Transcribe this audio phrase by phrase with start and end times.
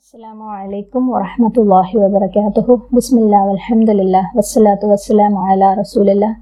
[0.00, 2.68] السلام عليكم ورحمة الله وبركاته.
[2.96, 6.36] بسم الله والحمد لله والصلاة والسلام على رسول الله.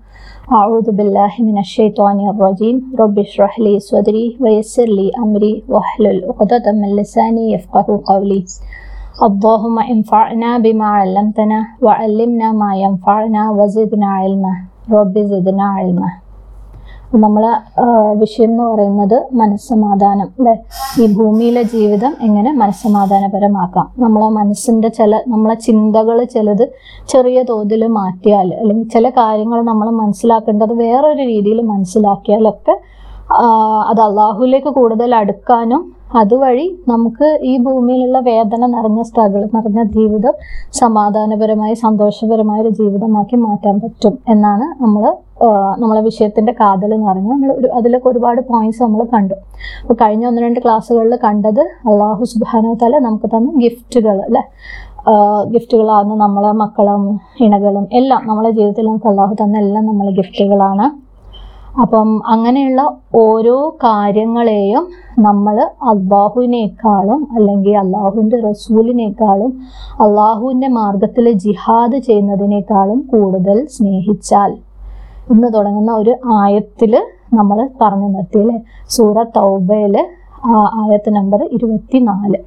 [0.53, 2.95] أعوذ بالله من الشيطان الرجيم.
[2.95, 8.45] رب اشرح لي صدري ويسر لي أمري واحلل عقدة من لساني يفقه قولي.
[9.27, 14.55] اللهم انفعنا بما علمتنا وعلمنا ما ينفعنا وزدنا علما.
[14.87, 16.09] رب زدنا علما.
[17.15, 17.51] നമ്മളെ
[18.13, 20.55] വിഷയം എന്ന് പറയുന്നത് മനസ്സമാധാനം അല്ലെ?
[21.01, 23.87] ഈ ഭൂമിയിലെ ജീവിതം എങ്ങനെ മനസ്സമാധാനപരമാക്കാം?
[23.99, 26.65] നമ്മളെ മനസ്സിന്റെ ചില നമ്മളെ ചിന്തകൾ ചിലത്
[27.09, 32.77] ചെറിയ തോതിൽ മാറ്റിയാൽ അല്ലെങ്കിൽ ചില കാര്യങ്ങൾ നമ്മൾ മനസ്സിലാക്കേണ്ടത് വേറൊരു രീതിയിൽ മനസ്സിലാക്കിയാലൊക്കെ
[33.91, 40.35] അത് അള്ളാഹുലേക്ക് കൂടുതൽ അടുക്കാനും അതുവഴി നമുക്ക് ഈ ഭൂമിയിലുള്ള വേദന നിറഞ്ഞ സ്ട്രഗിൾ നിറഞ്ഞ ജീവിതം
[40.73, 45.05] സമാധാനപരമായി സന്തോഷപരമായ ഒരു ജീവിതമാക്കി മാറ്റാൻ പറ്റും എന്നാണ് നമ്മൾ
[45.79, 47.33] നമ്മളെ വിഷയത്തിന്റെ കാതൽ എന്ന് പറയുന്നത്.
[47.33, 49.35] നമ്മൾ ഒരു അതിലൊക്കെ ഒരുപാട് പോയിന്റ്സ് നമ്മൾ കണ്ടു.
[49.83, 54.43] അപ്പോൾ കഴിഞ്ഞ ഒന്ന് രണ്ട് ക്ലാസ്സുകളിൽ കണ്ടത് അള്ളാഹു സുബാനോ തല നമുക്ക് തന്ന ഗിഫ്റ്റുകൾ അല്ലെ?
[55.45, 61.08] ഗിഫ്റ്റുകളാണ് നമ്മളെ മക്കളും ഇണകളും എല്ലാം നമ്മളെ ജീവിതത്തിൽ നമുക്ക് അള്ളാഹു തന്ന എല്ലാം നമ്മളെ ഗിഫ്റ്റുകളാണ്
[61.79, 62.83] അപ്പം അങ്ങനെയുള്ള
[63.15, 64.85] ഓരോ കാര്യങ്ങളെയും
[65.19, 65.57] നമ്മൾ
[65.93, 69.53] അള്ളാഹുവിനേക്കാളും അല്ലെങ്കിൽ അള്ളാഹുവിന്റെ റസൂലിനേക്കാളും
[70.03, 74.53] അള്ളാഹുവിന്റെ മാർഗത്തിൽ ജിഹാദ് ചെയ്യുന്നതിനേക്കാളും കൂടുതൽ സ്നേഹിച്ചാൽ
[75.31, 76.93] ഇന്ന് തുടങ്ങുന്ന ഒരു ആയത്തിൽ
[77.35, 78.59] നമ്മൾ പറഞ്ഞു നിർത്തി അല്ലേ?
[78.89, 79.97] സൂറ തൗബയിൽ
[80.81, 82.39] ആയത്ത് നമ്പർ ഇരുപത്തി നാല്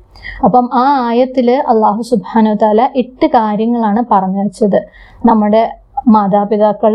[0.43, 4.79] അപ്പം ആ ആയത്തിൽ അള്ളാഹു സുബാനു താല എട്ട് കാര്യങ്ങളാണ് പറഞ്ഞു വെച്ചത്.
[5.25, 5.63] നമ്മുടെ
[6.07, 6.93] മാതാപിതാക്കൾ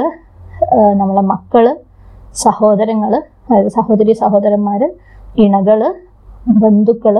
[0.69, 1.65] ആ, നമ്മളെ മക്കൾ
[2.43, 4.83] സഹോദരങ്ങൾ അതായത് സഹോദരി സഹോദരന്മാർ
[5.39, 5.81] ഇണകൾ
[6.61, 7.17] ബന്ധുക്കൾ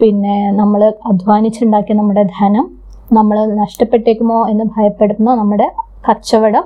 [0.00, 2.66] പിന്നെ നമ്മൾ അധ്വാനിച്ചുണ്ടാക്കിയ നമ്മുടെ ധനം
[3.10, 5.66] നമ്മൾ നഷ്ടപ്പെട്ടേക്കുമോ എന്ന് ഭയപ്പെടുന്ന നമ്മുടെ
[6.04, 6.64] കച്ചവടം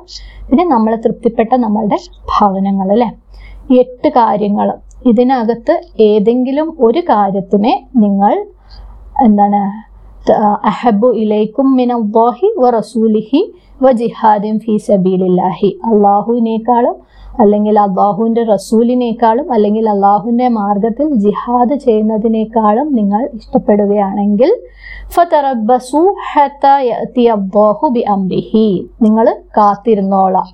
[0.49, 1.99] പിന്നെ നമ്മൾ തൃപ്തിപ്പെട്ട നമ്മളുടെ
[2.33, 3.09] ഭവനങ്ങൾ അല്ലേ?
[3.77, 4.69] എട്ട് കാര്യങ്ങൾ
[5.11, 5.75] ഇതിനകത്ത്
[6.07, 7.73] ഏതെങ്കിലും ഒരു കാര്യത്തിനെ
[8.05, 8.33] നിങ്ങൾ
[9.25, 9.61] എന്താണ്
[10.69, 13.41] അഹബു ഇലൈക്കും മിനല്ലാഹി വ റസൂലിഹി
[13.85, 15.71] വ ജിഹാദിൻ ഫീ സബീലില്ലാഹി.
[15.91, 16.97] അള്ളാഹുവിനേക്കാളും
[17.41, 24.51] അല്ലെങ്കിൽ അള്ളാഹുവിന്റെ റസൂലിനേക്കാളും അല്ലെങ്കിൽ അള്ളാഹുവിന്റെ മാർഗത്തിൽ ജിഹാദ് ചെയ്യുന്നതിനേക്കാളും നിങ്ങൾ ഇഷ്ടപ്പെടുകയാണെങ്കിൽ
[29.07, 29.27] നിങ്ങൾ
[29.59, 30.49] കാത്തിരുന്നോളാം.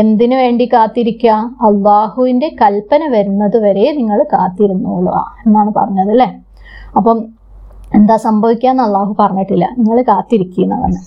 [0.00, 1.32] എന്തിനു വേണ്ടി കാത്തിരിക്കുക
[1.68, 6.28] അള്ളാഹുവിന്റെ കൽപ്പന വരുന്നത് വരെ നിങ്ങൾ കാത്തിരുന്നോളുക എന്നാണ് പറഞ്ഞത് അല്ലേ?
[6.96, 7.18] അപ്പം
[7.94, 9.66] എന്താ സംഭവിക്കാന്ന് അള്ളാഹു പറഞ്ഞിട്ടില്ല.
[9.78, 10.98] നിങ്ങൾ കാത്തിരിക്കുന്നതാണ്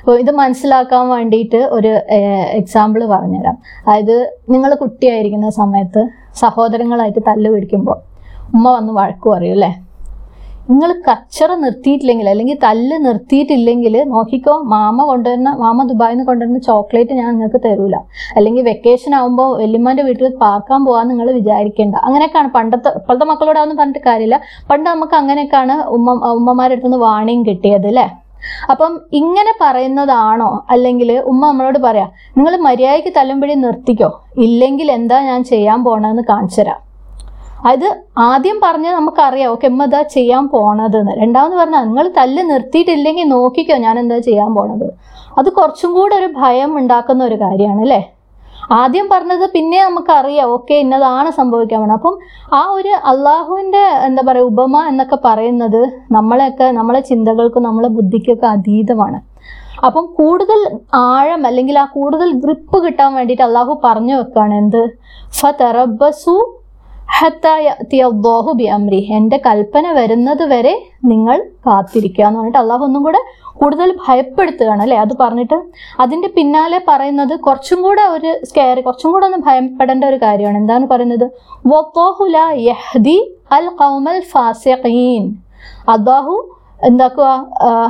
[0.00, 1.92] അപ്പോൾ ഇത് മനസ്സിലാക്കാൻ വേണ്ടിയിട്ട് ഒരു
[2.60, 3.58] എക്സാമ്പിൾ പറഞ്ഞുതരാം.
[3.86, 6.02] അതായത് നിങ്ങൾ കുട്ടിയായിരിക്കുന്ന സമയത്ത്
[6.34, 7.98] സഹോദരങ്ങളായിട്ട് തല്ല് പിടിക്കുമ്പോൾ
[8.54, 9.72] ഉമ്മ വന്ന് വഴക്ക് പറയും അല്ലേ?
[10.70, 17.28] നിങ്ങൾ കച്ചറ നിർത്തിയിട്ടില്ലെങ്കിൽ അല്ലെങ്കിൽ തല്ല് നിർത്തിയിട്ടില്ലെങ്കിൽ നോക്കിക്കോ മാമ കൊണ്ടുവരുന്ന മാമ ദുബായിൽ നിന്ന് കൊണ്ടുവരുന്ന ചോക്ലേറ്റ് ഞാൻ
[17.34, 17.96] നിങ്ങൾക്ക് തരൂല.
[18.36, 21.94] അല്ലെങ്കിൽ വെക്കേഷൻ ആകുമ്പോൾ വല്യമ്മന്റെ വീട്ടിൽ പാർക്കാൻ പോകാൻ നിങ്ങൾ വിചാരിക്കേണ്ട.
[21.96, 24.40] അങ്ങനെയൊക്കെയാണ് പണ്ടത്തെ ഇപ്പോഴത്തെ മക്കളോട് അതൊന്നും പറഞ്ഞിട്ട് കാര്യമില്ല.
[24.70, 28.06] പണ്ട് നമുക്ക് അങ്ങനെയൊക്കെയാണ് ഉമ്മ ഉമ്മമാരുടെ അടുത്തുനിന്ന് വാണിയും കിട്ടിയത് അല്ലേ?
[28.70, 30.50] അപ്പം ഇങ്ങനെ പറയുന്നതാണോ?
[30.70, 32.06] അല്ലെങ്കിൽ ഉമ്മ നമ്മളോട് പറയാ
[32.36, 34.10] നിങ്ങൾ മര്യാദയ്ക്ക് തല്ലുമ്പഴി നിർത്തിക്കോ.
[34.46, 36.80] ഇല്ലെങ്കിൽ എന്താ ഞാൻ ചെയ്യാൻ പോണതെന്ന് കാണിച്ചു തരാം.
[37.70, 37.86] അത്
[38.18, 43.76] ആദ്യം പറഞ്ഞാൽ നമുക്കറിയാം ഓക്കെ ഉമ്മ ഇതാ ചെയ്യാൻ പോണത് എന്ന് രണ്ടാമെന്ന് പറഞ്ഞാൽ നിങ്ങൾ തല്ല് നിർത്തിയിട്ടില്ലെങ്കിൽ നോക്കിക്കോ
[43.86, 44.86] ഞാൻ എന്താ ചെയ്യാൻ പോണത്
[45.38, 48.00] അത് കുറച്ചും കൂടെ ഒരു ഭയം ഉണ്ടാക്കുന്ന ഒരു കാര്യമാണ് അല്ലേ?
[48.70, 52.14] ആദ്യം പറഞ്ഞത് പിന്നെ നമുക്കറിയാം ഓക്കെ ഇന്നതാണ് സംഭവിക്കാൻ വേണം അപ്പം
[52.52, 59.18] ആ ഒരു അള്ളാഹുവിന്റെ എന്താ പറയുക ഉപമ എന്നൊക്കെ പറയുന്നത് നമ്മളെയൊക്കെ നമ്മളെ ചിന്തകൾക്കും നമ്മളെ ബുദ്ധിക്കൊക്കെ അതീതമാണ്.
[59.86, 60.60] അപ്പം കൂടുതൽ
[61.08, 64.82] ആഴം അല്ലെങ്കിൽ ആ കൂടുതൽ ഗ്രിപ്പ് കിട്ടാൻ വേണ്ടിയിട്ട് അള്ളാഹു പറഞ്ഞു വെക്കാണ് എന്ത്?
[65.40, 66.34] ഫറബസു
[67.16, 73.02] ഹത്താ യഅതി അല്ലാഹു ബി അംരി എന്റെ കൽപ്പന വരുന്നത് വരെ നിങ്ങൾ കാത്തിരിക്കുക എന്ന് പറഞ്ഞിട്ട് അള്ളാഹു ഒന്നും
[73.06, 73.20] കൂടെ
[73.56, 74.96] കൂടുതൽ ഭയപ്പെടുത്തുകയാണ് അല്ലേ?
[74.96, 75.62] അത് പറഞ്ഞിട്ട്
[76.00, 80.56] അതിന്റെ പിന്നാലെ പറയുന്നത് കുറച്ചും കൂടെ ഒരു സ്കെയർ കുറച്ചും കൂടെ ഒന്ന് ഭയപ്പെടേണ്ട ഒരു കാര്യമാണ്.
[80.56, 81.30] എന്താണ് പറയുന്നത്?
[83.52, 85.34] അൽ ഫാസിഖീൻ.
[85.88, 87.46] അള്ളാഹു എന്താക്കുക?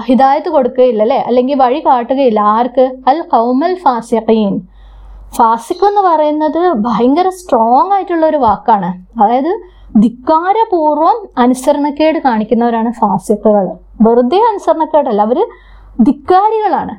[0.07, 1.17] ഹിദായത്ത് കൊടുക്കുകയില്ല അല്ലേ?
[1.17, 2.41] അല്ലെങ്കിൽ വഴി കാട്ടുകയില്ല.
[2.41, 2.97] ആർക്ക്?
[3.09, 4.61] അൽ കൗമൽ ഫാസിഖീൻ.
[5.37, 9.21] ഫാസിഖ് എന്ന് പറയുന്നത് ഭയങ്കര സ്ട്രോങ് ആയിട്ടുള്ള ഒരു വാക്കാണ്.
[9.21, 9.61] അതായത്
[9.99, 13.67] ധിക്കാരപൂർവം അനുസരണക്കേട് കാണിക്കുന്നവരാണ് ഫാസിഖുകൾ.
[14.03, 15.39] വെറുതെ അനുസരണക്കേടല്ല അവർ
[16.03, 16.95] ധിക്കാരികളാണ്.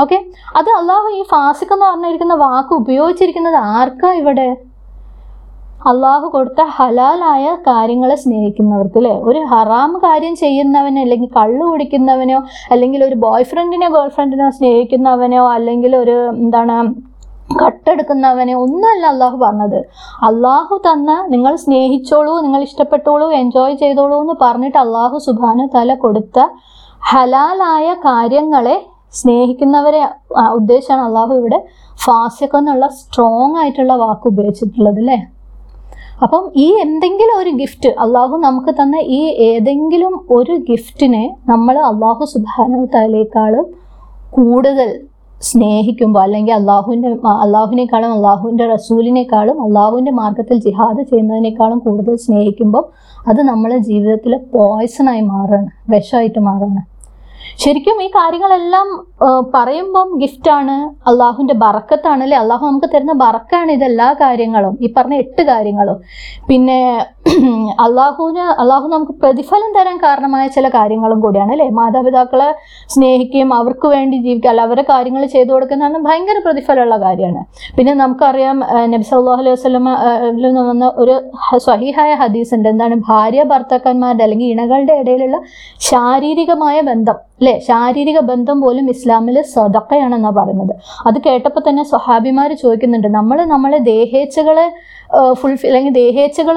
[0.00, 0.18] ഓക്കെ
[0.56, 4.46] അത് അള്ളാഹു ഈ ഫാസിഖ് എന്ന് പറഞ്ഞിരിക്കുന്ന വാക്ക് ഉപയോഗിച്ചിരിക്കുന്നത് ആർക്കാ ഇവിടെ?
[5.90, 12.38] അള്ളാഹു കൊടുത്ത ഹലാലായ കാര്യങ്ങളെ സ്നേഹിക്കുന്നവർക്ക് അല്ലേ ഒരു ഹറാം കാര്യം ചെയ്യുന്നവനെ അല്ലെങ്കിൽ കള്ളു കുടിക്കുന്നവനോ
[12.70, 16.76] അല്ലെങ്കിൽ ഒരു ബോയ് ഫ്രണ്ടിനോ ഗേൾ ഫ്രണ്ടിനോ സ്നേഹിക്കുന്നവനോ അല്ലെങ്കിൽ ഒരു എന്താണ്
[17.48, 19.78] കട്ടെടുക്കുന്നവനെ ഒന്നുമല്ല അള്ളാഹു പറഞ്ഞത്.
[20.22, 26.38] അള്ളാഹു തന്ന നിങ്ങൾ സ്നേഹിച്ചോളൂ നിങ്ങൾ ഇഷ്ടപ്പെട്ടോളൂ എൻജോയ് ചെയ്തോളൂ എന്ന് പറഞ്ഞിട്ട് അള്ളാഹു സുബാന തല കൊടുത്ത
[27.02, 28.76] ഹലാലായ കാര്യങ്ങളെ
[29.12, 30.00] സ്നേഹിക്കുന്നവരെ
[30.54, 31.58] ഉദ്ദേശമാണ് അള്ളാഹു ഇവിടെ
[31.98, 35.18] ഫാസിഖ് എന്നുള്ള സ്ട്രോങ് ആയിട്ടുള്ള വാക്ക് ഉപയോഗിച്ചിട്ടുള്ളത് അല്ലേ?
[36.22, 43.66] അപ്പം ഈ എന്തെങ്കിലും ഒരു ഗിഫ്റ്റ് അള്ളാഹു നമുക്ക് തന്ന ഈ ഏതെങ്കിലും ഒരു ഗിഫ്റ്റിനെ നമ്മൾ അള്ളാഹു സുബാനുത്താലേക്കാളും
[44.30, 44.90] കൂടുതൽ
[45.44, 52.84] സ്നേഹിക്കുമ്പോൾ അല്ലെങ്കിൽ അള്ളാഹുവിന്റെ അള്ളാഹുവിനേക്കാളും അള്ളാഹുവിന്റെ റസൂലിനേക്കാളും അള്ളാഹുവിന്റെ മാർഗത്തിൽ ജിഹാദ് ചെയ്യുന്നതിനേക്കാളും കൂടുതൽ സ്നേഹിക്കുമ്പോൾ
[53.28, 56.82] അത് നമ്മളെ ജീവിതത്തിൽ പോയ്സണായി മാറുകയാണ് വിഷമായിട്ട് മാറുകയാണ്
[57.58, 58.88] ശരിക്കും ഈ കാര്യങ്ങളെല്ലാം
[59.54, 60.76] പറയുമ്പം ഗിഫ്റ്റാണ്
[61.06, 65.98] അള്ളാഹുവിന്റെ ബറക്കത്താണ് അല്ലെ അള്ളാഹു നമുക്ക് തരുന്ന ബറക്കാണ് ഇതെല്ലാ കാര്യങ്ങളും ഈ പറഞ്ഞ എട്ട് കാര്യങ്ങളും.
[66.48, 66.78] പിന്നെ
[67.84, 71.66] അള്ളാഹുവിന് അള്ളാഹു നമുക്ക് പ്രതിഫലം തരാൻ കാരണമായ ചില കാര്യങ്ങളും കൂടിയാണ് അല്ലേ?
[71.78, 72.48] മാതാപിതാക്കളെ
[72.94, 77.42] സ്നേഹിക്കുകയും അവർക്ക് വേണ്ടി ജീവിക്കുക അല്ല അവരെ കാര്യങ്ങൾ ചെയ്തു കൊടുക്കുന്നതാണ് ഭയങ്കര പ്രതിഫലമുള്ള കാര്യമാണ്.
[77.76, 78.58] പിന്നെ നമുക്കറിയാം
[78.92, 79.88] നബി സല്ലല്ലാഹു അലൈഹി വസല്ലമ
[80.70, 81.14] നിന്ന് ഒരു
[81.68, 82.96] സഹിഹായ ഹദീസ് ഉണ്ട് എന്താണ്?
[83.10, 85.38] ഭാര്യ ഭർത്താക്കന്മാരുടെ അല്ലെങ്കിൽ ഇണകളുടെ ഇടയിലുള്ള
[85.90, 87.54] ശാരീരികമായ ബന്ധം അല്ലേ?
[87.68, 90.74] ശാരീരിക ബന്ധം പോലും ഇസ്ലാമിൽ സദക്കയാണെന്നാണ് പറയുന്നത്.
[91.08, 94.66] അത് കേട്ടപ്പോൾ തന്നെ സ്വഹാബിമാർ ചോദിക്കുന്നുണ്ട് നമ്മൾ നമ്മളെ ദേഹേച്ഛകളെ
[95.40, 96.56] ഫുൾഫിൽ അല്ലെങ്കിൽ ദേഹേച്ഛകൾ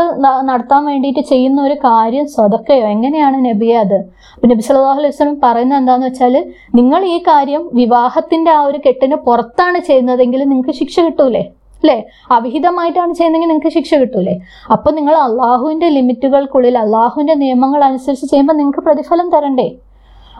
[0.50, 2.86] നടത്താൻ വേണ്ടിയിട്ട് ചെയ്യുന്ന ഒരു കാര്യം സ്വതക്കയോ?
[2.96, 3.98] എങ്ങനെയാണ് നബിയെ അത്?
[4.34, 6.36] അപ്പം നബി സല്ലല്ലാഹു അലൈഹി വസല്ലം പറയുന്നത് എന്താണെന്ന് വെച്ചാൽ
[6.76, 11.44] നിങ്ങൾ ഈ കാര്യം വിവാഹത്തിന്റെ ആ ഒരു കെട്ടിന് പുറത്താണ് ചെയ്യുന്നതെങ്കിൽ നിങ്ങൾക്ക് ശിക്ഷ കിട്ടൂലേ?
[11.84, 11.98] അല്ലേ?
[12.32, 14.36] അവിഹിതമായിട്ടാണ് ചെയ്യുന്നതെങ്കിൽ നിങ്ങൾക്ക് ശിക്ഷ കിട്ടൂലേ?
[14.76, 19.68] അപ്പോൾ നിങ്ങൾ അള്ളാഹുവിന്റെ ലിമിറ്റുകൾക്കുള്ളിൽ അള്ളാഹുവിന്റെ നിയമങ്ങൾ അനുസരിച്ച് ചെയ്യുമ്പോൾ നിങ്ങൾക്ക് പ്രതിഫലം തരണ്ടേ?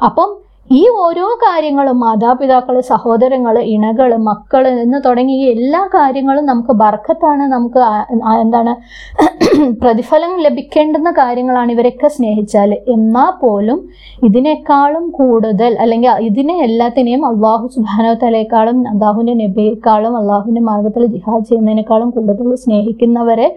[0.08, 0.30] അപ്പം
[0.70, 7.82] ഈ ഓരോ കാര്യങ്ങളും മാതാപിതാക്കൾ സഹോദരങ്ങൾ ഇണകൾ മക്കൾ എന്ന് തുടങ്ങി എല്ലാ കാര്യങ്ങളും നമുക്ക് ബർക്കത്താണ് നമുക്ക്
[8.38, 8.74] എന്താണ്
[9.82, 13.80] പ്രതിഫലം ലഭിക്കേണ്ടുന്ന കാര്യങ്ങളാണ് ഇവരൊക്കെ സ്നേഹിച്ചാൽ എന്നാൽ പോലും
[14.24, 23.48] ഇതിനേക്കാളും കൂടുതൽ അല്ലെങ്കിൽ ഇതിനെ എല്ലാത്തിനെയും അള്ളാഹു സുബാനോത്തലേക്കാളും അള്ളാഹുവിന്റെ നബിയേക്കാളും അള്ളാഹുവിന്റെ മാർഗത്തിൽ ജിഹാദ് ചെയ്യുന്നതിനേക്കാളും കൂടുതൽ സ്നേഹിക്കുന്നവരെ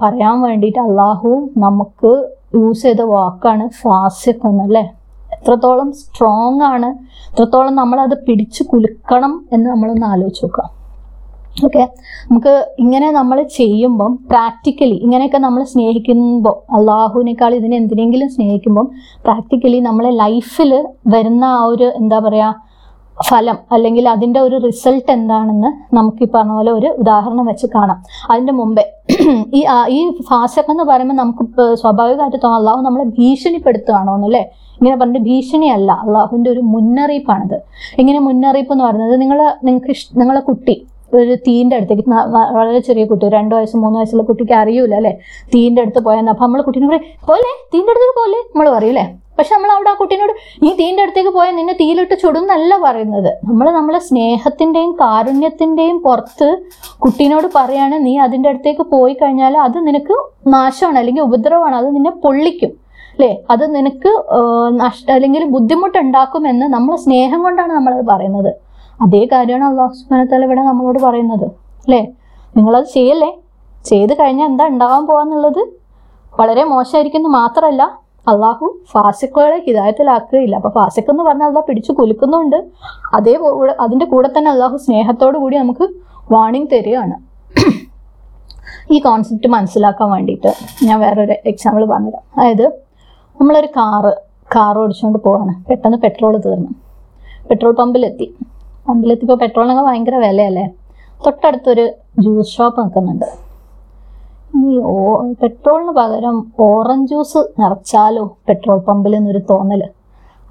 [0.00, 2.14] പറയാൻ വേണ്ടിയിട്ട് അള്ളാഹു നമുക്ക്
[2.56, 3.66] യൂസ് ചെയ്ത വാക്കാണ്
[4.60, 4.86] അല്ലേ
[5.42, 6.90] എത്രത്തോളം സ്ട്രോങ് ആണ്
[7.32, 10.68] എത്രത്തോളം അത് പിടിച്ചു കുലുക്കണം എന്ന് നമ്മളൊന്ന് ആലോചിച്ച് നോക്കാം.
[11.64, 11.82] ഓക്കെ
[12.30, 18.86] നമുക്ക് ഇങ്ങനെ നമ്മൾ ചെയ്യുമ്പം പ്രാക്ടിക്കലി ഇങ്ങനെയൊക്കെ നമ്മൾ സ്നേഹിക്കുമ്പോൾ അള്ളാഹുവിനേക്കാൾ ഇതിനെ എന്തിനെങ്കിലും സ്നേഹിക്കുമ്പം
[19.24, 20.72] പ്രാക്ടിക്കലി നമ്മളെ ലൈഫിൽ
[21.06, 22.68] വരുന്ന ആ ഒരു എന്താ പറയുക
[23.28, 27.98] ഫലം അല്ലെങ്കിൽ അതിന്റെ ഒരു റിസൾട്ട് എന്താണെന്ന് നമുക്ക് ഈ പറഞ്ഞ പോലെ ഒരു ഉദാഹരണം വെച്ച് കാണാം.
[28.30, 28.84] അതിന്റെ മുമ്പേ
[29.54, 34.42] ഈ ഈ ഫാസക് എന്ന് പറയുമ്പോൾ നമുക്ക് സ്വാഭാവികമായിട്ട് തോന്നാം അള്ളാഹു നമ്മളെ ഭീഷണിപ്പെടുത്തുകയാണോ എന്നല്ലേ
[34.80, 35.90] ഇങ്ങനെ പറഞ്ഞിട്ട് ഭീഷണിയല്ല.
[36.04, 37.58] അള്ളാഹുവിന്റെ ഒരു മുന്നറിയിപ്പാണത്.
[38.02, 40.76] ഇങ്ങനെ മുന്നറിയിപ്പ് എന്ന് പറയുന്നത് നിങ്ങൾ നിങ്ങൾക്ക് നിങ്ങളെ കുട്ടി
[41.18, 42.04] ഒരു തീന്റെ അടുത്തേക്ക്
[42.58, 45.12] വളരെ ചെറിയ കുട്ടി രണ്ട് വയസ്സ് മൂന്ന് വയസ്സുള്ള കുട്ടിക്ക് അറിയൂല അല്ലേ?
[45.54, 49.06] തീന്റെ അടുത്ത് പോയെന്ന് അപ്പം നമ്മൾ കുട്ടീനെ പറയും പോലെ തീന്റെ അടുത്തേക്ക് പോലെ നമ്മൾ പറയും അല്ലേ?
[49.38, 50.32] പക്ഷെ നമ്മൾ അവിടെ ആ കുട്ടീനോട്
[50.62, 52.44] നീ തീന്റെ അടുത്തേക്ക് പോയാൽ നിന്നെ തീയിലിട്ട് ചുടും
[52.86, 53.30] പറയുന്നത്.
[53.48, 56.48] നമ്മൾ നമ്മളെ സ്നേഹത്തിന്റെയും കാരുണ്യത്തിന്റെയും പുറത്ത്
[57.04, 60.16] കുട്ടീനോട് പറയാണ് നീ അതിന്റെ അടുത്തേക്ക് പോയി കഴിഞ്ഞാൽ അത് നിനക്ക്
[60.56, 61.76] നാശമാണ് അല്ലെങ്കിൽ ഉപദ്രവമാണ്.
[61.80, 62.72] അത് നിന്നെ പൊള്ളിക്കും.
[63.12, 63.30] അല്ലേ?
[63.52, 64.10] അത് നിനക്ക്
[64.82, 68.52] നഷ്ട അല്ലെങ്കിൽ ബുദ്ധിമുട്ടുണ്ടാക്കുമെന്ന് നമ്മൾ സ്നേഹം കൊണ്ടാണ് നമ്മളത് പറയുന്നത്.
[69.04, 71.46] അതേ കാര്യമാണ് അള്ളാഹു സുബ്ഹാനഹു ഇവിടെ നമ്മളോട് പറയുന്നത്.
[71.84, 72.02] അല്ലേ?
[72.56, 73.30] നിങ്ങളത് ചെയ്യല്ലേ?
[73.90, 75.62] ചെയ്ത് കഴിഞ്ഞാൽ എന്താ ഉണ്ടാവാൻ പോവാന്നുള്ളത്
[76.40, 77.82] വളരെ മോശമായിരിക്കുന്നു മാത്രമല്ല
[78.30, 82.58] അള്ളാഹു ഫാസിക്കുകളെ ഹിതായത്തിലാക്കുകയില്ല അപ്പൊ ഫാസിക്ക് എന്ന് പറഞ്ഞാൽ അള്ളാഹ് പിടിച്ചു കുലുക്കുന്നുണ്ട്.
[83.16, 83.34] അതേ
[83.84, 85.86] അതിന്റെ കൂടെ തന്നെ അള്ളാഹു സ്നേഹത്തോടു കൂടി നമുക്ക്
[86.34, 87.16] വാണിംഗ് തരികയാണ്.
[88.94, 90.52] ഈ കോൺസെപ്റ്റ് മനസ്സിലാക്കാൻ വേണ്ടിയിട്ട്
[90.86, 92.24] ഞാൻ വേറൊരു എക്സാമ്പിൾ പറഞ്ഞുതരാം.
[92.38, 92.66] അതായത്
[93.40, 94.10] നമ്മളൊരു കാറ്
[94.54, 95.52] കാർ ഓടിച്ചുകൊണ്ട് പോവാണ്.
[95.68, 96.70] പെട്ടെന്ന് പെട്രോൾ തീർന്നു.
[97.48, 98.26] പെട്രോൾ പമ്പിലെത്തി.
[98.88, 100.64] പമ്പിലെത്തിയപ്പോൾ പെട്രോളിനൊക്കെ ഭയങ്കര വിലയല്ലേ?
[101.24, 101.84] തൊട്ടടുത്തൊരു
[102.24, 103.28] ജ്യൂസ് ഷോപ്പ് നിൽക്കുന്നുണ്ട്.
[104.60, 104.96] ഈ ഓ
[105.42, 109.82] പെട്രോളിന് പകരം ഓറഞ്ച് ജ്യൂസ് നിറച്ചാലോ പെട്രോൾ പമ്പിൽ എന്നൊരു തോന്നൽ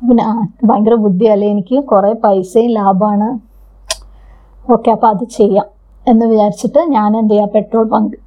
[0.02, 0.26] പിന്നെ
[0.70, 1.48] ഭയങ്കര ബുദ്ധിയല്ലേ?
[1.56, 3.30] എനിക്ക് കുറേ പൈസയും ലാഭമാണ്.
[4.72, 5.68] ഓക്കെ അപ്പോൾ അത് ചെയ്യാം
[6.08, 7.50] എന്ന് വിചാരിച്ചിട്ട് ഞാൻ എന്ത് ചെയ്യാം?
[7.56, 8.18] പെട്രോൾ പങ്ക്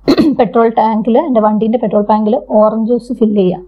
[0.40, 3.62] പെട്രോൾ ടാങ്കിൽ എന്റെ വണ്ടീന്റെ പെട്രോൾ ടാങ്കിൽ ഓറഞ്ച് ജ്യൂസ് ഫില്ല് ചെയ്യാം.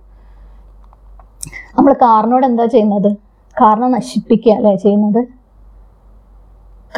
[1.76, 3.10] നമ്മൾ കാറിനോട് എന്താ ചെയ്യുന്നത്?
[3.56, 5.20] കാറിനെ നശിപ്പിക്കുക അല്ലേ ചെയ്യുന്നത്?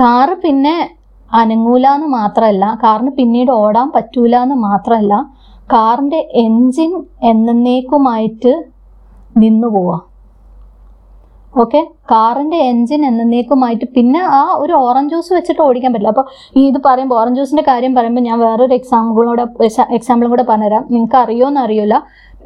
[0.00, 0.74] കാറ് പിന്നെ
[1.30, 5.14] അനങ്ങൂല എന്ന് മാത്രമല്ല കാറിന് പിന്നീട് ഓടാൻ പറ്റൂല എന്ന് മാത്രമല്ല
[5.72, 6.92] കാറിന്റെ എൻജിൻ
[7.30, 8.52] എന്നേക്കുമായിട്ട്
[9.42, 9.96] നിന്നു പോവാ
[11.62, 11.80] ഓക്കെ?
[12.12, 16.12] കാറിന്റെ എൻജിൻ എന്നേക്കുമായിട്ട് പിന്നെ ആ ഒരു ഓറഞ്ച് ജ്യൂസ് വെച്ചിട്ട് ഓടിക്കാൻ പറ്റില്ല.
[16.14, 16.26] അപ്പോൾ
[16.58, 19.44] ഈ ഇത് പറയുമ്പോൾ ഓറഞ്ച് ജ്യൂസിന്റെ കാര്യം പറയുമ്പോൾ ഞാൻ വേറൊരു എക്സാമ്പിളോടെ
[19.98, 20.84] എക്സാമ്പിളും കൂടെ പറഞ്ഞുതരാം.
[20.94, 21.96] നിങ്ങൾക്ക് അറിയോന്ന് എന്നറിയില്ല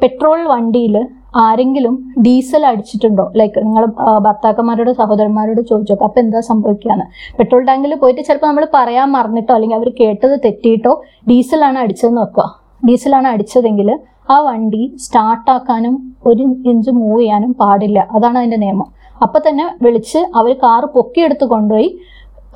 [0.03, 0.95] പെട്രോൾ വണ്ടിയിൽ
[1.33, 1.93] ആരെങ്കിലും
[2.25, 3.25] ഡീസൽ അടിച്ചിട്ടുണ്ടോ?
[3.39, 3.83] ലൈക്ക് നിങ്ങൾ
[4.25, 7.05] ഭർത്താക്കന്മാരോട് സഹോദരന്മാരോട് ചോദിച്ചോ അപ്പൊ എന്താ സംഭവിക്കുകയാണ്
[7.37, 10.93] പെട്രോൾ ടാങ്കിൽ പോയിട്ട് ചിലപ്പോൾ നമ്മൾ പറയാൻ മറന്നിട്ടോ അല്ലെങ്കിൽ അവർ കേട്ടത് തെറ്റിയിട്ടോ
[11.31, 12.47] ഡീസലാണ് അടിച്ചതെന്ന് വെക്കുക.
[12.87, 13.89] ഡീസലാണ് അടിച്ചതെങ്കിൽ
[14.29, 15.95] ആ വണ്ടി സ്റ്റാർട്ടാക്കാനും
[16.25, 17.99] ഒരു ഇഞ്ച് മൂവ് ചെയ്യാനും പാടില്ല.
[18.15, 18.89] അതാണ് അതിന്റെ നിയമം.
[19.23, 21.89] അപ്പം തന്നെ വിളിച്ച് അവർ കാറ് പൊക്കിയെടുത്ത് കൊണ്ടുപോയി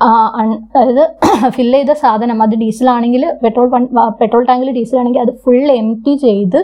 [0.04, 1.04] അതായത്
[1.56, 3.68] ഫില്ല് ചെയ്ത സാധനം അത് ഡീസലാണെങ്കിൽ പെട്രോൾ
[4.20, 5.88] പെട്രോൾ ടാങ്കിൽ ഡീസലാണെങ്കിൽ അത് ഫുൾ എം
[6.24, 6.58] ചെയ്ത്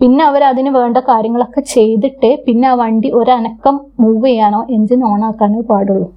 [0.00, 5.60] പിന്നെ അവർ അതിന് വേണ്ട കാര്യങ്ങളൊക്കെ ചെയ്തിട്ട് പിന്നെ ആ വണ്ടി ഒരനക്കം മൂവ് ചെയ്യാനോ എൻജിൻ ഓൺ ആക്കാനോ
[5.70, 6.08] പാടുള്ളൂ.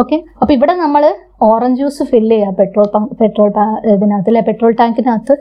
[0.00, 1.02] ഓക്കെ അപ്പോൾ ഇവിടെ നമ്മൾ
[1.48, 3.48] ഓറഞ്ച് ജ്യൂസ് ഫില്ല് ചെയ്യുക പെട്രോൾ പങ്ക് പെട്രോൾ
[3.94, 5.34] ഇതിനകത്ത് അല്ലെ പെട്രോൾ ടാങ്കിനകത്ത്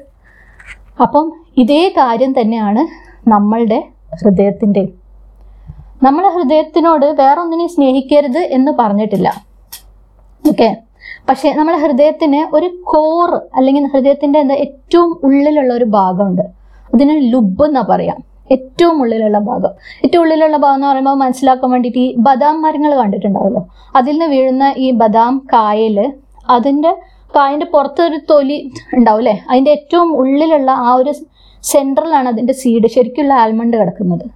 [1.05, 1.25] അപ്പം
[1.63, 2.83] ഇതേ കാര്യം തന്നെയാണ്
[3.33, 3.79] നമ്മളുടെ
[4.21, 4.83] ഹൃദയത്തിന്റെ
[6.05, 9.29] നമ്മളെ ഹൃദയത്തിനോട് വേറൊന്നിനെയും സ്നേഹിക്കരുത് എന്ന് പറഞ്ഞിട്ടില്ല.
[10.43, 10.67] ഓക്കെ
[11.27, 16.45] പക്ഷേ നമ്മുടെ ഹൃദയത്തിന് ഒരു കോർ അല്ലെങ്കിൽ ഹൃദയത്തിന്റെ എന്താ ഏറ്റവും ഉള്ളിലുള്ള ഒരു ഭാഗമുണ്ട്.
[16.93, 18.17] അതിന് ലുബ് എന്നാ പറയാം.
[18.51, 19.69] ഏറ്റവും ഉള്ളിലുള്ള ഭാഗം.
[20.05, 23.67] ഏറ്റവും ഉള്ളിലുള്ള ഭാഗം എന്ന് പറയുമ്പോൾ മനസ്സിലാക്കാൻ വേണ്ടിയിട്ട് ഈ ബദാം മരങ്ങൾ കണ്ടിട്ടുണ്ടാവല്ലോ.
[23.95, 26.13] അതിൽ നിന്ന് വീഴുന്ന ഈ ബദാം കായൽ
[26.49, 26.97] അതിന്റെ
[27.35, 29.43] കായന്റെ പുറത്തൊരു തൊലി ഉണ്ടാവും അല്ലേ?
[29.49, 31.13] അതിന്റെ ഏറ്റവും ഉള്ളിലുള്ള ആ ഒരു
[31.63, 34.29] സെൻട്രലാണ് അതിന്റെ സീഡ് ശരിക്കുള്ള ആൽമണ്ട് കിടക്കുന്നത്.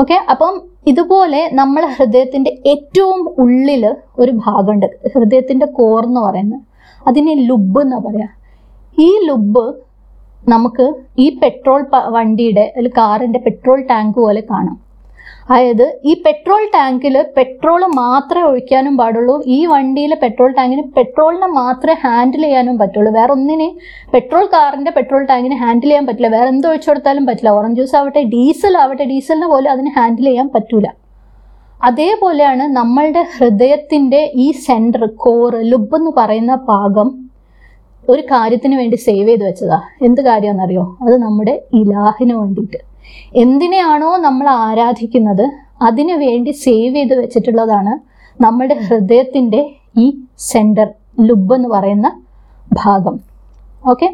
[0.00, 4.86] ഓക്കെ അപ്പം ഇതുപോലെ നമ്മൾ ഹൃദയത്തിന്റെ ഏറ്റവും ഉള്ളിൽ ഒരു ഭാഗമുണ്ട്.
[5.14, 6.60] ഹൃദയത്തിന്റെ കോർ എന്ന് പറയുന്നത്.
[7.06, 8.28] അതിനെ ലുബ് എന്നാ പറയാ.
[8.98, 9.74] ഈ ലുബ്
[10.48, 14.90] നമുക്ക് ഈ പെട്രോൾ വണ്ടിയുടെ അല്ലെങ്കിൽ കാറിന്റെ പെട്രോൾ ടാങ്ക് പോലെ കാണാം.
[15.50, 19.42] അതായത് ഈ പെട്രോൾ ടാങ്കിൽ പെട്രോൾ മാത്രമേ ഒഴിക്കാനും പാടുള്ളൂ.
[19.46, 23.12] ഈ വണ്ടിയിലെ പെട്രോൾ ടാങ്കിന് പെട്രോളിനെ മാത്രമേ ഹാൻഡിൽ ചെയ്യാനും പറ്റുള്ളൂ.
[23.12, 23.76] വേറെ ഒന്നിനെ
[24.14, 26.28] പെട്രോൾ കാറിന്റെ പെട്രോൾ ടാങ്കിന് ഹാൻഡിൽ ചെയ്യാൻ പറ്റില്ല.
[26.28, 27.50] വേറെ എന്ത് ഒഴിച്ചു കൊടുത്താലും പറ്റില്ല.
[27.50, 30.86] ഓറഞ്ച് ജ്യൂസ് ആവട്ടെ ഡീസൽ ആവട്ടെ ഡീസലിനെ പോലും അതിന് ഹാൻഡിൽ ചെയ്യാൻ പറ്റൂല.
[31.84, 37.29] അതേപോലെയാണ് നമ്മളുടെ ഹൃദയത്തിന്റെ ഈ സെന്റർ കോറ് ലുബ് എന്ന് പറയുന്ന ഭാഗം
[38.08, 39.78] ഒരു കാര്യത്തിന് വേണ്ടി സേവ് ചെയ്ത് വെച്ചതാ.
[40.06, 42.78] എന്ത് കാര്യമെന്നറിയോ അത് നമ്മുടെ ഇലാഹിന് വേണ്ടിയിട്ട്.
[43.34, 45.44] എന്തിനെയാണോ നമ്മൾ ആരാധിക്കുന്നത്
[45.82, 47.92] അതിനു വേണ്ടി സേവ് ചെയ്ത് വെച്ചിട്ടുള്ളതാണ്
[48.38, 49.60] നമ്മുടെ ഹൃദയത്തിന്റെ
[49.96, 50.06] ഈ
[50.50, 50.88] സെന്റർ
[51.28, 52.08] ലുബ് എന്ന് പറയുന്ന
[52.72, 53.14] ഭാഗം.
[53.84, 54.08] ഓക്കെ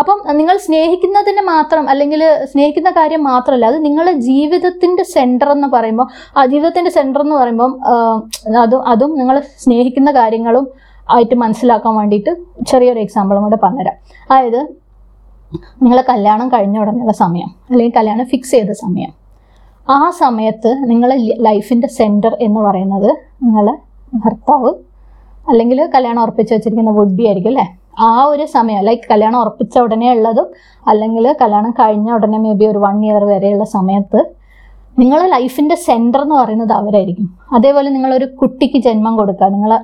[0.00, 2.20] അപ്പം നിങ്ങൾ സ്നേഹിക്കുന്നതിന് മാത്രം അല്ലെങ്കിൽ
[2.52, 6.06] സ്നേഹിക്കുന്ന കാര്യം മാത്രമല്ല അത് നിങ്ങളുടെ ജീവിതത്തിന്റെ സെന്റർ എന്ന് പറയുമ്പോൾ
[6.36, 7.72] ആ ജീവിതത്തിന്റെ സെന്റർ എന്ന് പറയുമ്പം
[8.62, 10.66] അതും അതും നിങ്ങൾ സ്നേഹിക്കുന്ന കാര്യങ്ങളും
[11.10, 12.36] ആയിട്ട് മനസ്സിലാക്കാൻ വേണ്ടിയിട്ട്
[12.66, 13.96] ചെറിയൊരു എക്സാമ്പിളും കൂടെ പറഞ്ഞുതരാം.
[14.30, 14.60] അതായത്
[15.82, 19.12] നിങ്ങളെ കല്യാണം കഴിഞ്ഞ ഉടനെയുള്ള സമയം അല്ലെങ്കിൽ കല്യാണം ഫിക്സ് ചെയ്ത സമയം.
[19.90, 23.10] ആ സമയത്ത് നിങ്ങളെ ലൈഫിന്റെ സെന്റർ എന്ന് പറയുന്നത്
[23.42, 23.74] നിങ്ങളെ
[24.14, 24.74] ഭർത്താവ്
[25.48, 27.76] അല്ലെങ്കിൽ കല്യാണം ഉറപ്പിച്ച് വെച്ചിരിക്കുന്ന വുഡ് ബി ആയിരിക്കും അല്ലേ?
[27.98, 30.46] ആ ഒരു സമയം ലൈക്ക് കല്യാണം ഉറപ്പിച്ച ഉടനെ ഉള്ളതും
[30.88, 34.20] അല്ലെങ്കിൽ കല്യാണം കഴിഞ്ഞ ഉടനെ മേ ബി ഒരു വൺ ഇയർ വരെയുള്ള സമയത്ത്
[34.98, 37.38] നിങ്ങളെ ലൈഫിന്റെ സെന്റർ എന്ന് പറയുന്നത് അവരായിരിക്കും.
[37.52, 39.78] അതേപോലെ നിങ്ങളൊരു കുട്ടിക്ക് ജന്മം കൊടുക്കുക നിങ്ങളെ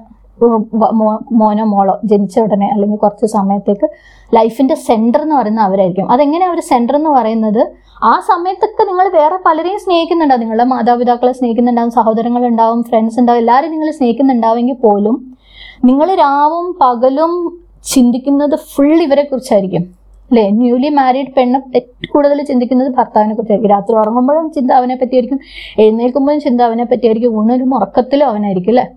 [1.32, 3.90] മോനോ മോളോ ജനിച്ച ഉടനെ അല്ലെങ്കിൽ കുറച്ച് സമയത്തേക്ക്
[4.34, 6.10] ലൈഫിന്റെ സെന്റർ എന്ന് പറയുന്നത് അവരായിരിക്കും.
[6.10, 7.66] അതെങ്ങനെ ഒരു സെന്റർ എന്ന് പറയുന്നത്?
[8.04, 10.40] ആ സമയത്തൊക്കെ നിങ്ങൾ വേറെ പലരെയും സ്നേഹിക്കുന്നുണ്ടാവും.
[10.40, 11.90] നിങ്ങളുടെ മാതാപിതാക്കളെ സ്നേഹിക്കുന്നുണ്ടാവും.
[11.90, 13.38] സഹോദരങ്ങൾ ഉണ്ടാവും ഫ്രണ്ട്സ് ഉണ്ടാവും.
[13.38, 15.36] എല്ലാവരും നിങ്ങൾ സ്നേഹിക്കുന്നുണ്ടാവെങ്കിൽ പോലും
[15.84, 19.82] നിങ്ങൾ രാവും പകലും ചിന്തിക്കുന്നത് ഫുൾ ഇവരെ കുറിച്ചായിരിക്കും.
[20.30, 20.50] അല്ലേ?
[20.50, 23.76] ന്യൂലി മാരീഡ് പെണ്ണ് കൂടുതൽ ചിന്തിക്കുന്നത് ഭർത്താവിനെ കുറിച്ചായിരിക്കും.
[23.76, 25.38] രാത്രി ഉറങ്ങുമ്പോഴും ചിന്ത അവനെ പറ്റിയായിരിക്കും.
[25.78, 27.38] എഴുന്നേൽക്കുമ്പോഴും ചിന്ത അവനെ പറ്റിയായിരിക്കും.
[27.38, 28.88] ഊണലും ഉറക്കത്തിലും അവനായിരിക്കും അല്ലേ?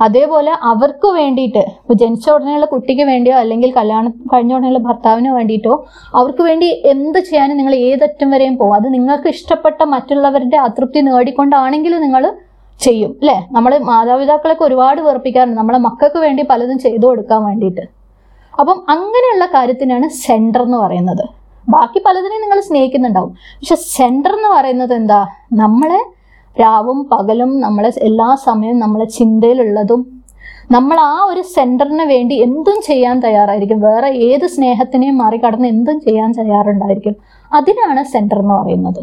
[0.00, 6.42] അതേപോലെ അവർക്ക് വേണ്ടിയിട്ട് ഇപ്പോൾ ജനിച്ച ഉടനെയുള്ള കുട്ടിക്ക് വേണ്ടിയോ അല്ലെങ്കിൽ കല്യാണം കഴിഞ്ഞ ഉടനെയുള്ള ഭർത്താവിന് വേണ്ടിയിട്ടോ അവർക്ക്
[6.42, 8.74] വേണ്ടി എന്ത് ചെയ്യാനും നിങ്ങൾ ഏതറ്റം വരെയും പോകും.
[8.74, 12.34] അത് നിങ്ങൾക്ക് ഇഷ്ടപ്പെട്ട മറ്റുള്ളവരുടെ അതൃപ്തി നേടിക്കൊണ്ടാണെങ്കിലും നിങ്ങൾ
[12.80, 13.48] ചെയ്യും അല്ലേ?
[13.52, 15.58] നമ്മൾ മാതാപിതാക്കളൊക്കെ ഒരുപാട് വെറുപ്പിക്കാറുണ്ട്.
[15.58, 17.80] നമ്മളെ മക്കൾക്ക് വേണ്ടി പലതും ചെയ്തു കൊടുക്കാൻ വേണ്ടിയിട്ട്.
[18.58, 21.24] അപ്പം അങ്ങനെയുള്ള കാര്യത്തിനാണ് സെന്റർ എന്ന് പറയുന്നത്.
[21.68, 23.30] ബാക്കി പലതിനെയും നിങ്ങൾ സ്നേഹിക്കുന്നുണ്ടാവും.
[23.30, 25.26] പക്ഷെ സെന്റർ എന്ന് പറയുന്നത് എന്താ?
[25.52, 26.15] നമ്മളെ
[26.60, 30.06] രാവും പകലും നമ്മളെ എല്ലാ സമയവും നമ്മളെ ചിന്തയിലുള്ളതും
[30.70, 33.80] നമ്മൾ ആ ഒരു സെന്ററിന് വേണ്ടി എന്തും ചെയ്യാൻ തയ്യാറായിരിക്കും.
[33.80, 37.14] വേറെ ഏത് സ്നേഹത്തിനെയും മറികടന്ന് എന്തും ചെയ്യാൻ തയ്യാറുണ്ടായിരിക്കും.
[37.54, 39.02] അതിനാണ് സെന്റർ എന്ന് പറയുന്നത്.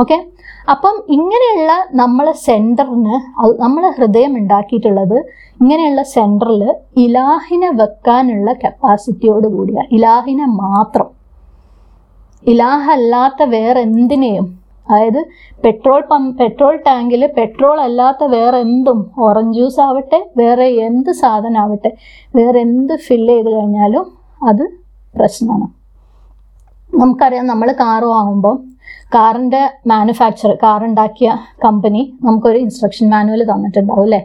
[0.00, 0.24] ഓക്കെ
[0.70, 3.16] അപ്പം ഇങ്ങനെയുള്ള നമ്മളെ സെന്ററിന്
[3.60, 5.18] നമ്മളെ ഹൃദയം ഉണ്ടാക്കിയിട്ടുള്ളത്
[5.60, 6.62] ഇങ്ങനെയുള്ള സെന്ററിൽ
[6.96, 9.78] ഇലാഹിനെ വെക്കാനുള്ള കപ്പാസിറ്റിയോട് കൂടിയ.
[9.92, 11.08] ഇലാഹിനെ മാത്രം.
[12.46, 14.58] ഇലാഹല്ലാത്ത വേറെ എന്തിനേയും
[14.90, 15.20] അതായത്
[15.64, 21.90] പെട്രോൾ പമ്പ് പെട്രോൾ ടാങ്കിൽ പെട്രോൾ അല്ലാത്ത വേറെ എന്തും ഓറഞ്ച് ജ്യൂസ് ആവട്ടെ വേറെ എന്ത് സാധനം ആവട്ടെ
[22.36, 24.06] വേറെ എന്ത് ഫില്ല് ചെയ്ത് കഴിഞ്ഞാലും
[24.50, 24.64] അത്
[25.14, 25.66] പ്രശ്നമാണ്.
[27.00, 28.56] നമുക്കറിയാം നമ്മൾ കാർ വാങ്ങുമ്പോൾ
[29.14, 31.28] കാറിന്റെ മാനുഫാക്ചർ കാർ ഉണ്ടാക്കിയ
[31.64, 34.20] കമ്പനി നമുക്കൊരു ഇൻസ്ട്രക്ഷൻ മാനുവൽ തന്നിട്ടുണ്ടാവും അല്ലേ?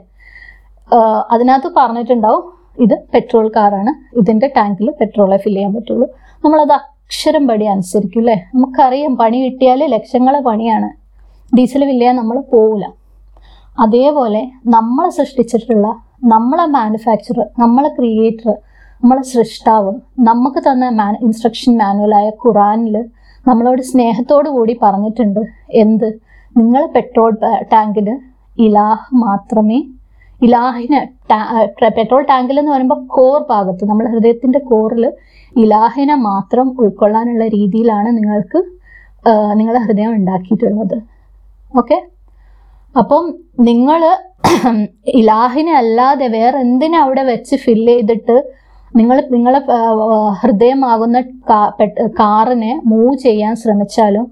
[1.33, 2.43] അതിനകത്ത് പറഞ്ഞിട്ടുണ്ടാവും
[2.85, 6.07] ഇത് പെട്രോൾ കാറാണ് ഇതിന്റെ ടാങ്കിൽ പെട്രോളെ ഫില്ല് ചെയ്യാൻ പറ്റുള്ളൂ.
[6.43, 6.75] നമ്മളത്
[7.11, 10.89] അക്ഷരം പടി അനുസരിക്കും അല്ലേ നമുക്കറിയാം പണി കിട്ടിയാൽ ലക്ഷങ്ങളെ പണിയാണ്.
[11.91, 12.85] ചെയ്യാൻ നമ്മൾ പോവില്ല
[13.77, 14.41] അതേപോലെ
[14.75, 15.87] നമ്മളെ സൃഷ്ടിച്ചിട്ടുള്ള
[16.33, 18.49] നമ്മളെ മാനുഫാക്ചറർ നമ്മളെ ക്രിയേറ്റർ
[19.01, 19.91] നമ്മളെ സൃഷ്ടാവ്
[20.29, 22.95] നമുക്ക് തന്ന മാൻ ഇൻസ്ട്രക്ഷൻ മാനുവലായ ഖുറാനിൽ
[23.45, 25.41] നമ്മളോട് സ്നേഹത്തോടു കൂടി പറഞ്ഞിട്ടുണ്ട്.
[25.83, 26.09] എന്ത്?
[26.55, 27.31] നിങ്ങൾ പെട്രോൾ
[27.73, 28.07] ടാങ്കിൽ
[28.57, 29.79] ഇലാഹ് മാത്രമേ
[30.43, 30.99] ഇലാഹിന്
[31.97, 35.05] പെട്രോൾ ടാങ്കിൽ എന്ന് പറയുമ്പോൾ കോർ ഭാഗത്ത് നമ്മുടെ ഹൃദയത്തിന്റെ കോറിൽ
[35.55, 38.59] ഇലാഹിനെ മാത്രം ഉൾക്കൊള്ളാനുള്ള രീതിയിലാണ് നിങ്ങൾക്ക്
[39.55, 40.97] നിങ്ങളുടെ ഹൃദയം ഉണ്ടാക്കിയിട്ടുള്ളത്.
[41.71, 41.97] ഓക്കെ?
[42.95, 43.23] അപ്പം
[43.59, 44.01] നിങ്ങൾ
[45.19, 48.35] ഇലാഹിനെ അല്ലാതെ വേറെ എന്തിനാ അവിടെ വെച്ച് ഫില്ല് ചെയ്തിട്ട്
[48.93, 49.59] നിങ്ങൾ നിങ്ങളെ
[50.41, 51.19] ഹൃദയമാകുന്ന
[52.19, 54.25] കാറിനെ മൂവ് ചെയ്യാൻ ശ്രമിച്ചാലും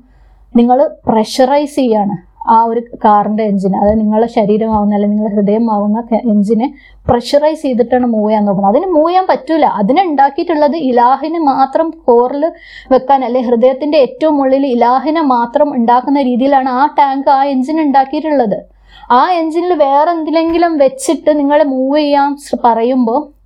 [0.53, 0.77] നിങ്ങൾ
[1.07, 2.15] പ്രഷറൈസ് ചെയ്യാണ്.
[2.49, 5.99] ആ ഒരു കാറിന്റെ എഞ്ചിൻ അതായത് നിങ്ങളുടെ ശരീരമാവുന്ന അല്ലെങ്കിൽ നിങ്ങളുടെ ഹൃദയമാവുന്ന
[6.33, 6.73] എഞ്ചിനെ
[7.09, 8.77] പ്രഷറൈസ് ചെയ്തിട്ടാണ് മൂവ് ചെയ്യാൻ നോക്കുന്നത്.
[8.77, 9.65] അതിന് മൂവ് ചെയ്യാൻ പറ്റൂല.
[9.65, 12.51] അതിനെ ഉണ്ടാക്കിയിട്ടുള്ളത് ഇലാഹിനെ മാത്രം കോറിൽ
[12.91, 18.57] വെക്കാൻ അല്ലെങ്കിൽ ഹൃദയത്തിന്റെ ഏറ്റവും ഉള്ളിൽ ഇലാഹിനെ മാത്രം ഉണ്ടാക്കുന്ന രീതിയിലാണ് ആ ടാങ്ക് ആ എഞ്ചിൻ ഉണ്ടാക്കിയിട്ടുള്ളത്.
[19.11, 23.41] ആ എഞ്ചിനിൽ വേറെ എന്തിലെങ്കിലും വെച്ചിട്ട് നിങ്ങളെ മൂവ് ചെയ്യാൻ പറയുമ്പോൾ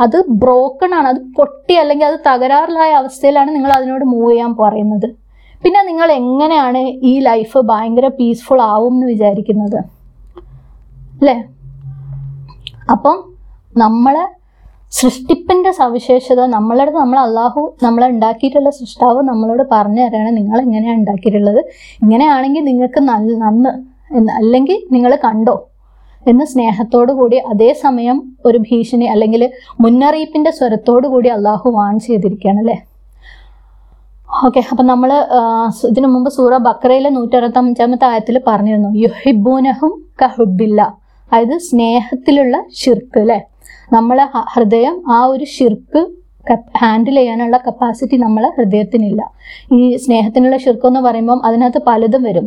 [0.00, 1.08] അത് ബ്രോക്കൺ ആണ്.
[1.08, 5.27] അത് പൊട്ടി അല്ലെങ്കിൽ അത് തകരാറിലായ അവസ്ഥയിലാണ് നിങ്ങൾ അതിനോട് മൂവ് ചെയ്യാൻ പറയുന്നത്.
[5.64, 9.78] പിന്നെ നിങ്ങൾ എങ്ങനെയാണ് ഈ ലൈഫ് ഭയങ്കര പീസ്ഫുൾ ആവും എന്ന് വിചാരിക്കുന്നത്?
[11.20, 11.36] അല്ലേ?
[12.90, 13.16] അപ്പം
[13.76, 14.24] നമ്മളെ
[14.92, 21.60] സൃഷ്ടിപ്പിന്റെ സവിശേഷത നമ്മളടുത്ത് നമ്മൾ അള്ളാഹു നമ്മളെ ഉണ്ടാക്കിയിട്ടുള്ള സൃഷ്ടാവ് നമ്മളോട് പറഞ്ഞു തരാണ് നിങ്ങൾ എങ്ങനെയാണ് ഉണ്ടാക്കിയിട്ടുള്ളത്.
[22.02, 23.70] ഇങ്ങനെയാണെങ്കിൽ നിങ്ങൾക്ക് നല്ല നന്ന്
[24.30, 25.56] അല്ലെങ്കിൽ നിങ്ങൾ കണ്ടോ?
[26.26, 29.50] എന്ന് സ്നേഹത്തോടു കൂടി അതേസമയം ഒരു ഭീഷണി അല്ലെങ്കിൽ
[29.80, 32.87] മുന്നറിയിപ്പിന്റെ സ്വരത്തോടു കൂടി അള്ളാഹു വാൺ ചെയ്തിരിക്കുകയാണ് അല്ലേ?
[34.28, 35.10] ഓക്കെ അപ്പം നമ്മൾ
[35.90, 39.92] ഇതിനു മുമ്പ് സൂറ ബക്രയിലെ നൂറ്ററുപത്തഞ്ചാമത്തെ ആയത്തിൽ പറഞ്ഞിരുന്നു യുഹിബൂനഹും
[40.22, 40.80] കഹുബില്ല
[41.30, 43.38] അതായത് സ്നേഹത്തിലുള്ള ഷിർക്ക് അല്ലേ?
[43.92, 46.00] നമ്മളെ ഹൃദയം ആ ഒരു ഷിർക്ക്
[46.76, 49.20] ഹാൻഡിൽ ചെയ്യാനുള്ള കപ്പാസിറ്റി നമ്മളെ ഹൃദയത്തിനില്ല.
[49.72, 52.46] ഈ സ്നേഹത്തിനുള്ള ഷിർക്ക് എന്ന് പറയുമ്പം അതിനകത്ത് പലതും വരും.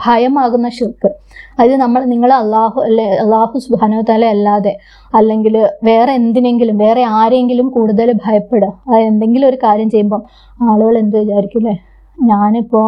[0.00, 1.10] ഭയമാകുന്ന ഷിർക്ക്
[1.58, 4.72] അത് നമ്മൾ നിങ്ങൾ അള്ളാഹു അല്ലെ അള്ളാഹു സുബാനുതല അല്ലാതെ
[5.12, 8.72] അല്ലെങ്കിൽ വേറെ എന്തിനെങ്കിലും വേറെ ആരെങ്കിലും കൂടുതൽ ഭയപ്പെടുക.
[8.88, 10.22] അത് എന്തെങ്കിലും ഒരു കാര്യം ചെയ്യുമ്പം
[10.64, 11.76] ആളുകൾ എന്ത് വിചാരിക്കും അല്ലേ
[12.18, 12.86] ഞാനിപ്പോൾ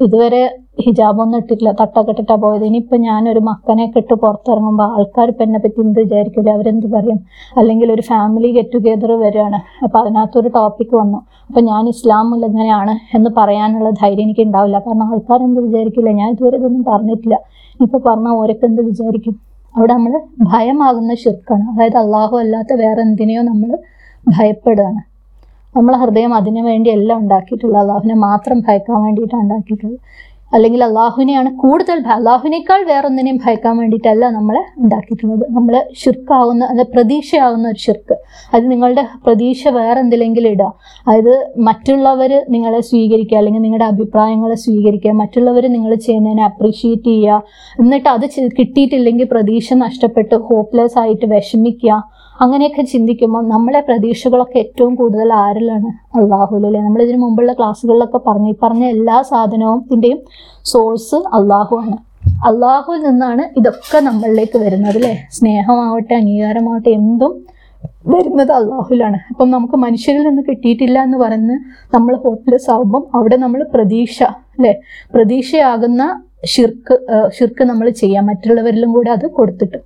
[0.00, 0.42] ഇതുവരെ
[0.78, 2.64] ഹിജാബൊന്നും ഇട്ടിട്ടില്ല തട്ടൊക്കെ ഇട്ടിട്ടാ പോയത്.
[2.64, 7.18] ഇനിയിപ്പോൾ ഞാനൊരു മക്കനെ കെട്ട് പുറത്തിറങ്ങുമ്പോൾ ആൾക്കാർ ഇപ്പം എന്നെ പറ്റി എന്ത് വിചാരിക്കില്ല അവരെന്ത് പറയും?
[7.58, 9.60] അല്ലെങ്കിൽ ഒരു ഫാമിലി ഗെറ്റ് ടുഗെദർ വരികയാണ്.
[9.84, 11.18] അപ്പോൾ അതിനകത്തൊരു ടോപ്പിക് വന്നു.
[11.48, 16.56] അപ്പം ഞാൻ ഇസ്ലാം എങ്ങനെയാണ് എന്ന് പറയാനുള്ള ധൈര്യം എനിക്ക് ഉണ്ടാവില്ല കാരണം ആൾക്കാർ എന്ത് വിചാരിക്കില്ല ഞാൻ ഇതുവരെ
[16.56, 17.38] ഇതൊന്നും പറഞ്ഞിട്ടില്ല.
[17.80, 19.34] ഇപ്പോൾ പറഞ്ഞാൽ ഓരൊക്കെ എന്ത് വിചാരിക്കും?
[19.76, 20.12] അവിടെ നമ്മൾ
[20.42, 21.64] ഭയമാകുന്ന ശിർക്കാണ്.
[21.72, 23.78] അതായത് അള്ളാഹു അല്ലാത്ത വേറെ എന്തിനെയോ നമ്മൾ
[24.36, 25.00] ഭയപ്പെടുകയാണ്.
[25.76, 27.80] നമ്മളെ ഹൃദയം അതിനു വേണ്ടി എല്ലാം ഉണ്ടാക്കിയിട്ടുള്ളത്.
[27.80, 29.98] അള്ളാഹുവിനെ മാത്രം ഭയക്കാൻ വേണ്ടിയിട്ടാണ് ഉണ്ടാക്കിയിട്ടുള്ളത്.
[30.54, 35.44] അല്ലെങ്കിൽ അള്ളാഹുവിനെയാണ് കൂടുതൽ അള്ളാഹുവിനേക്കാൾ വേറൊന്നിനെയും ഭയക്കാൻ വേണ്ടിയിട്ടല്ല നമ്മളെ ഉണ്ടാക്കിയിട്ടുള്ളത്.
[35.56, 38.16] നമ്മൾ ഷിർക്കാവുന്ന അല്ലെ പ്രതീക്ഷയാവുന്ന ഒരു ഷിർക്ക്
[38.54, 40.70] അത് നിങ്ങളുടെ പ്രതീക്ഷ വേറെ എന്തിലെങ്കിലും ഇടുക
[41.06, 41.34] അതായത്
[41.68, 47.42] മറ്റുള്ളവർ നിങ്ങളെ സ്വീകരിക്കുക അല്ലെങ്കിൽ നിങ്ങളുടെ അഭിപ്രായങ്ങളെ സ്വീകരിക്കുക മറ്റുള്ളവർ നിങ്ങൾ ചെയ്യുന്നതിനെ അപ്രീഷിയേറ്റ് ചെയ്യുക.
[47.80, 48.26] എന്നിട്ട് അത്
[48.58, 52.00] കിട്ടിയിട്ടില്ലെങ്കിൽ പ്രതീക്ഷ നഷ്ടപ്പെട്ട് ഹോപ്പ്ലെസ് ആയിട്ട് വിഷമിക്കുക.
[52.42, 55.90] അങ്ങനെയൊക്കെ ചിന്തിക്കുമ്പോൾ നമ്മളെ പ്രതീക്ഷകളൊക്കെ ഏറ്റവും കൂടുതൽ ആരിലാണ്?
[56.18, 58.48] അള്ളാഹുലല്ലേ നമ്മൾ ഇതിനു മുമ്പുള്ള ക്ലാസ്സുകളിലൊക്കെ പറഞ്ഞു.
[58.48, 60.20] ഈ പറഞ്ഞ എല്ലാ സാധനത്തിന്റെയും
[60.72, 61.96] സോഴ്സ് അള്ളാഹു ആണ്.
[62.48, 65.14] അള്ളാഹുവിൽ നിന്നാണ് ഇതൊക്കെ നമ്മളിലേക്ക് വരുന്നത് അല്ലേ?
[65.30, 67.34] സ്നേഹമാവട്ടെ അംഗീകാരമാവട്ടെ എന്തും
[68.06, 71.56] വരുന്നത് അള്ളാഹുലാണ് അപ്പം നമുക്ക് മനുഷ്യരിൽ നിന്ന് കിട്ടിയിട്ടില്ല എന്ന് പറഞ്ഞ്
[71.94, 74.22] നമ്മൾ ഹോപ്പ്ലെസ് ആകുമ്പം അവിടെ നമ്മൾ പ്രതീക്ഷ
[74.56, 74.72] അല്ലേ?
[75.14, 76.02] പ്രതീക്ഷയാകുന്ന
[76.44, 76.94] ഷിർക്ക്
[77.38, 78.26] ഷിർക്ക് നമ്മൾ ചെയ്യാം.
[78.26, 79.78] മറ്റുള്ളവരിലും കൂടെ അത് കൊടുത്തിട്ട്.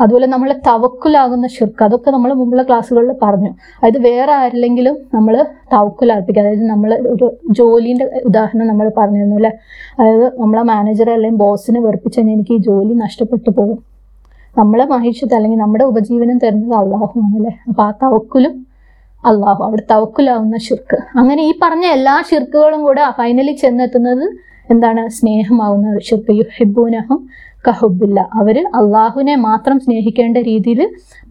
[0.00, 3.50] അതുപോലെ നമ്മൾ തവക്കുലാകുന്ന ഷിർക്ക് അതൊക്കെ നമ്മൾ മുമ്പുള്ള ക്ലാസ്സുകളിൽ പറഞ്ഞു.
[3.78, 6.42] അതായത് വേറെ ആരില്ലെങ്കിലും നമ്മൾ തവക്കുലാർപ്പിക്കുക.
[6.42, 9.52] അതായത് നമ്മൾ ഒരു ജോലീന്റെ ഉദാഹരണം നമ്മൾ പറഞ്ഞിരുന്നു അല്ലേ?
[9.98, 13.78] അതായത് നമ്മളെ മാനേജറെ അല്ലെങ്കിൽ ബോസിനെ വെറുപ്പിച്ച് കഴിഞ്ഞാൽ എനിക്ക് ഈ ജോലി നഷ്ടപ്പെട്ടു പോകും.
[14.58, 17.52] നമ്മളെ മഹിഷത്ത് അല്ലെങ്കിൽ നമ്മുടെ ഉപജീവനം തരുന്നത് അള്ളാഹുമാണ് അല്ലേ?
[17.68, 18.66] അപ്പോൾ ആ തവക്കുലും
[19.24, 24.26] അള്ളാഹു അവിടെ തവക്കുലാവുന്ന ഷിർക്ക് അങ്ങനെ ഈ പറഞ്ഞ എല്ലാ ഷിർക്കുകളും കൂടെ ഫൈനലി ചെന്നെത്തുന്നത്
[24.70, 25.08] എന്താണ്?
[25.08, 27.28] സ്നേഹമാവുന്ന ഷിർക്ക് യുഹിബൂനഹും
[27.68, 30.80] കഹുബില്ല അവർ അള്ളാഹുവിനെ മാത്രം സ്നേഹിക്കേണ്ട രീതിയിൽ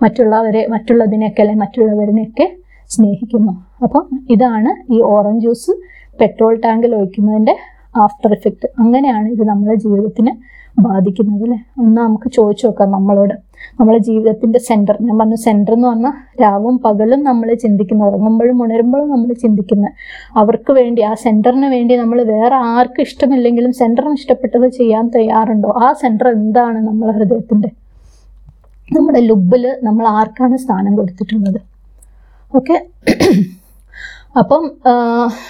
[0.01, 2.45] മറ്റുള്ളവരെ മറ്റുള്ളതിനെയൊക്കെ അല്ലെ മറ്റുള്ളവരിനെയൊക്കെ
[2.89, 3.53] സ്നേഹിക്കുന്നു.
[3.83, 5.71] അപ്പം ഇതാണ് ഈ ഓറഞ്ച് ജ്യൂസ്
[6.19, 7.55] പെട്രോൾ ടാങ്കിൽ ഒഴിക്കുന്നതിന്റെ
[7.97, 10.33] ആഫ്റ്റർ ഇഫക്റ്റ് അങ്ങനെയാണ് ഇത് നമ്മുടെ ജീവിതത്തിനെ
[10.77, 13.33] ബാധിക്കുന്നത് അല്ലേ ഒന്ന് നമുക്ക് ചോദിച്ചു നോക്കാം നമ്മളോട്.
[13.79, 19.33] നമ്മളെ ജീവിതത്തിന്റെ സെന്റർ ഞാൻ പറഞ്ഞു സെന്റർ എന്ന് പറഞ്ഞാൽ രാവും പകലും നമ്മൾ ചിന്തിക്കുന്ന ഉറങ്ങുമ്പോഴും ഉണരുമ്പോഴും നമ്മൾ
[19.33, 19.87] ചിന്തിക്കുന്ന.
[20.35, 25.69] അവർക്ക് വേണ്ടി ആ സെന്ററിന് വേണ്ടി നമ്മൾ വേറെ ആർക്കും ഇഷ്ടമില്ലെങ്കിലും സെന്ററിന് ഇഷ്ടപ്പെട്ടത് ചെയ്യാൻ തയ്യാറുണ്ടോ?
[25.69, 27.71] ആ സെന്റർ എന്താണ് നമ്മളെ ഹൃദയത്തിന്റെ?
[28.93, 31.61] നമ്മുടെ ലുബിൽ നമ്മൾ ആർക്കാണ് സ്ഥാനം കൊടുത്തിട്ടുള്ളത്?
[32.53, 32.77] ഓക്കെ
[34.39, 34.63] അപ്പം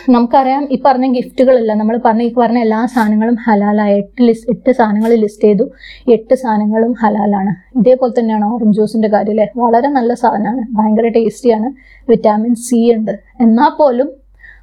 [0.10, 5.14] നമുക്കറിയാം ഈ പറഞ്ഞ ഗിഫ്റ്റുകളെല്ലാം നമ്മൾ പറഞ്ഞ ഈ പറഞ്ഞ എല്ലാ സാധനങ്ങളും ഹലാലായ എട്ട് ലിസ്റ്റ് എട്ട് സാധനങ്ങൾ
[5.14, 5.72] ലിസ്റ്റ് ചെയ്തു.
[6.12, 7.80] എട്ട് സാധനങ്ങളും ഹലാലാണ്.
[7.80, 10.62] ഇതേപോലെ തന്നെയാണ് ഓറഞ്ച് ജ്യൂസിന്റെ കാര്യം അല്ലേ വളരെ നല്ല സാധനമാണ്.
[10.72, 11.70] ഭയങ്കര ടേസ്റ്റിയാണ്.
[12.10, 13.12] വിറ്റാമിൻ സി ഉണ്ട്.
[13.42, 14.10] എന്നാൽ പോലും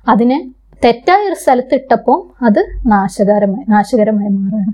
[0.09, 0.51] അതിനെ
[0.85, 4.73] തെറ്റായ ഒരു സ്ഥലത്ത് ഇട്ടപ്പോൾ അത് നാശകരമായി നാശകരമായി മാറുകയാണ്.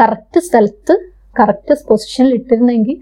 [0.00, 0.94] കറക്റ്റ് സ്ഥലത്ത്
[1.40, 2.96] കറക്റ്റ് പൊസിഷനിൽ ഇട്ടിരുന്നെങ്കിൽ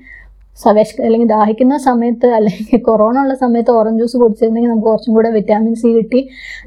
[0.59, 5.75] സവേഷ് അല്ലെങ്കിൽ ദാഹിക്കുന്ന സമയത്ത് അല്ലെങ്കിൽ കൊറോണ ഉള്ള സമയത്ത് ഓറഞ്ച് ജ്യൂസ് കുടിച്ചിരുന്നെങ്കിൽ നമുക്ക് കുറച്ചും കൂടെ വിറ്റാമിൻ
[5.83, 6.21] സി കിട്ടി.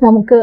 [0.06, 0.38] നമുക്ക്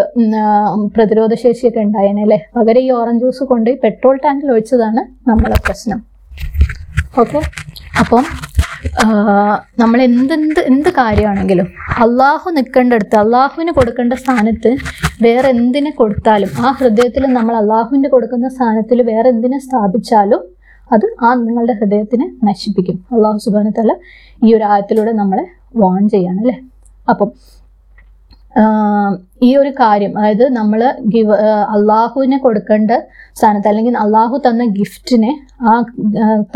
[0.96, 2.38] പ്രതിരോധ ശേഷിയൊക്കെ ഉണ്ടായേനെ അല്ലേ?
[2.56, 6.00] പകരം ഈ ഓറഞ്ച് ജ്യൂസ് കൊണ്ട് പെട്രോൾ ടാങ്കിൽ ഒഴിച്ചതാണ് നമ്മളെ പ്രശ്നം.
[7.22, 7.40] ഓക്കെ
[8.02, 8.24] അപ്പം
[9.80, 11.66] നമ്മൾ എന്തെന്ത് എന്ത് കാര്യമാണെങ്കിലും
[12.04, 14.70] അള്ളാഹു നിൽക്കേണ്ടടുത്ത് അള്ളാഹുവിന് കൊടുക്കേണ്ട സ്ഥാനത്ത്
[15.26, 20.42] വേറെ എന്തിനെ കൊടുത്താലും ആ ഹൃദയത്തിൽ നമ്മൾ അള്ളാഹുവിന്റെ കൊടുക്കുന്ന സ്ഥാനത്തിൽ വേറെ എന്തിനെ സ്ഥാപിച്ചാലും
[20.94, 22.96] അത് ആ നിങ്ങളുടെ ഹൃദയത്തിനെ നശിപ്പിക്കും.
[23.14, 23.92] അള്ളാഹു സുബാന തല
[24.46, 25.44] ഈ ഒരു ആയത്തിലൂടെ നമ്മളെ
[25.82, 26.56] വാൺ ചെയ്യാണ് അല്ലേ?
[27.08, 27.28] അപ്പം
[29.46, 30.80] ഈ ഒരു കാര്യം അതായത് നമ്മൾ
[31.12, 31.36] ഗിവ്
[31.74, 32.90] അള്ളാഹുവിനെ കൊടുക്കേണ്ട
[33.38, 35.30] സ്ഥാനത്ത് അല്ലെങ്കിൽ അള്ളാഹു തന്ന ഗിഫ്റ്റിനെ
[35.68, 35.74] ആ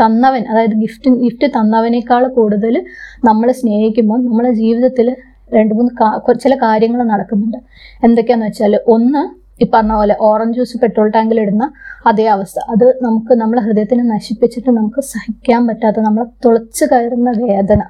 [0.01, 2.75] തന്നവൻ അതായത് ഗിഫ്റ്റ് ഗിഫ്റ്റ് തന്നവനേക്കാൾ കൂടുതൽ
[3.29, 5.09] നമ്മൾ സ്നേഹിക്കുമ്പോൾ നമ്മളെ ജീവിതത്തിൽ
[5.57, 5.91] രണ്ട് മൂന്ന്
[6.45, 7.59] ചില കാര്യങ്ങൾ നടക്കുന്നുണ്ട്.
[8.05, 9.23] എന്തൊക്കെയാന്ന് വെച്ചാൽ ഒന്ന്
[9.61, 11.65] ഈ പറഞ്ഞ പോലെ ഓറഞ്ച് ജ്യൂസ് പെട്രോൾ ടാങ്കിൽ ഇടുന്ന
[12.05, 12.57] അതേ അവസ്ഥ.
[12.69, 17.81] അത് നമുക്ക് നമ്മളെ ഹൃദയത്തിനെ നശിപ്പിച്ചിട്ട് നമുക്ക് സഹിക്കാൻ പറ്റാത്ത നമ്മളെ തുളച്ച് കയറുന്ന വേദന.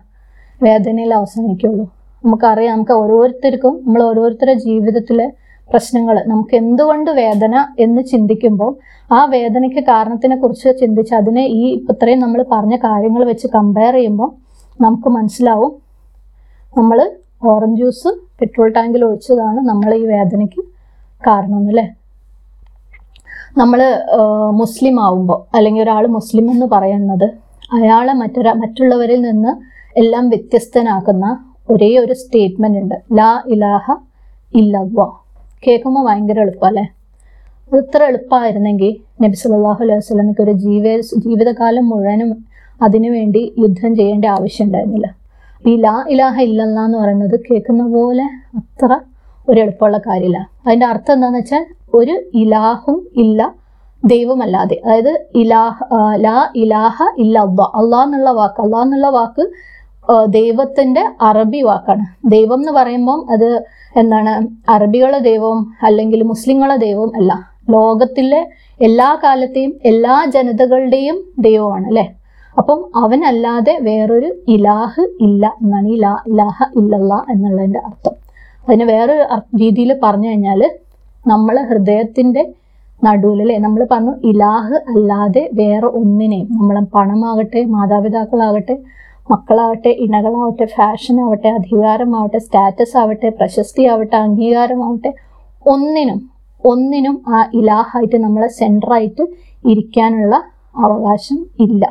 [0.62, 1.86] വേദനയിൽ അവസാനിക്കുള്ളൂ.
[2.24, 5.28] നമുക്കറിയാം നമുക്ക് ഓരോരുത്തർക്കും നമ്മൾ ഓരോരുത്തരുടെ ജീവിതത്തിലെ
[5.70, 8.72] പ്രശ്നങ്ങൾ നമുക്ക് എന്തുകൊണ്ട് വേദന എന്ന് ചിന്തിക്കുമ്പോൾ
[9.12, 14.30] ആ വേദനയ്ക്ക് കാരണത്തിനെ കുറിച്ച് ചിന്തിച്ച് അതിനെ ഈ ഇത്രയും നമ്മൾ പറഞ്ഞ കാര്യങ്ങൾ വെച്ച് കമ്പയർ ചെയ്യുമ്പോൾ
[14.80, 15.72] നമുക്ക് മനസ്സിലാവും
[16.74, 17.00] നമ്മൾ
[17.44, 20.62] ഓറഞ്ച് ജ്യൂസ് പെട്രോൾ ടാങ്കിൽ ഒഴിച്ചതാണ് നമ്മൾ ഈ വേദനയ്ക്ക്
[21.22, 21.86] കാരണം അല്ലേ
[23.60, 23.80] നമ്മൾ
[24.62, 27.28] മുസ്ലിം ആവുമ്പോൾ അല്ലെങ്കിൽ ഒരാൾ മുസ്ലിം എന്ന് പറയുന്നത്
[27.78, 29.52] അയാളെ മറ്റൊരാ മറ്റുള്ളവരിൽ നിന്ന്
[30.02, 31.26] എല്ലാം വ്യത്യസ്തനാക്കുന്ന
[31.74, 32.96] ഒരേ ഒരു സ്റ്റേറ്റ്മെന്റ് ഉണ്ട്.
[33.20, 33.86] ലാ ഇലാഹ
[34.54, 35.06] ഇല്ലവ
[35.64, 36.86] കേൾക്കുമ്പോൾ ഭയങ്കര എളുപ്പമല്ലേ?
[37.70, 38.92] അത് ഇത്ര എളുപ്പമായിരുന്നെങ്കിൽ
[39.24, 40.86] നബി സല്ലല്ലാഹു അലൈഹി വസ്ലമിക്ക് ഒരു ജീവ
[41.26, 42.30] ജീവിതകാലം മുഴുവനും
[42.86, 45.08] അതിനുവേണ്ടി യുദ്ധം ചെയ്യേണ്ട ആവശ്യം ഉണ്ടായിരുന്നില്ല.
[45.64, 48.26] ഈ ലാ ഇലാഹ ഇല്ലല്ല എന്ന് പറയുന്നത് കേൾക്കുന്ന പോലെ
[48.60, 48.92] അത്ര
[49.50, 50.40] ഒരു എളുപ്പമുള്ള കാര്യമില്ല.
[50.66, 51.64] അതിന്റെ അർത്ഥം എന്താണെന്ന് വെച്ചാൽ
[52.00, 53.42] ഒരു ഇലാഹും ഇല്ല
[54.04, 54.76] ദൈവമല്ലാതെ.
[54.86, 55.78] അതായത് ഇലാഹ
[56.26, 57.66] ലാ ഇലാഹ ഇല്ല അള്ളാ.
[57.82, 59.44] അള്ളാഹ് എന്നുള്ള വാക്ക് അള്ളാഹ് എന്നുള്ള വാക്ക്
[60.36, 62.04] ദൈവത്തിന്റെ അറബി വാക്കാണ്.
[62.34, 63.50] ദൈവം എന്ന് പറയുമ്പം അത്
[64.02, 64.34] എന്താണ്?
[64.70, 67.32] അറബികളെ ദൈവവും അല്ലെങ്കിൽ മുസ്ലിങ്ങളെ ദൈവവും അല്ല.
[67.70, 68.42] ലോകത്തിലെ
[68.88, 72.06] എല്ലാ കാലത്തെയും എല്ലാ ജനതകളുടെയും ദൈവമാണ് അല്ലെ?
[72.58, 78.16] അപ്പം അവനല്ലാതെ വേറൊരു ഇലാഹ് ഇല്ല എന്നാണ് ഇലാ ഇലാഹ ഇല്ലല്ല എന്നുള്ളതിന്റെ അർത്ഥം.
[78.68, 79.16] അതിന് വേറെ
[79.56, 80.62] രീതിയിൽ പറഞ്ഞു കഴിഞ്ഞാൽ
[81.26, 82.44] നമ്മളെ ഹൃദയത്തിന്റെ
[83.02, 86.48] നടുവിൽ നമ്മൾ പറഞ്ഞു ഇലാഹ് അല്ലാതെ വേറെ ഒന്നിനെയും.
[86.60, 88.76] നമ്മളെ പണമാകട്ടെ മാതാപിതാക്കളാകട്ടെ
[89.28, 95.12] മക്കളാവട്ടെ ഇണകളാവട്ടെ ഫാഷൻ ആവട്ടെ അധികാരമാവട്ടെ സ്റ്റാറ്റസ് ആവട്ടെ പ്രശസ്തി ആവട്ടെ അംഗീകാരമാവട്ടെ
[95.66, 96.20] ഒന്നിനും
[96.64, 99.24] ഒന്നിനും ആ ഇലാഹായിട്ട് നമ്മളെ സെന്ററായിട്ട്
[99.64, 100.36] ഇരിക്കാനുള്ള
[100.76, 101.84] അവകാശം ഇല്ല.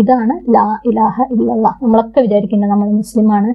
[0.00, 3.50] ഇതാണ് ലാ ഇലാഹ ഇല്ലല്ല നമ്മളൊക്കെ വിചാരിക്കുന്നത് നമ്മൾ മുസ്ലിമാണ്.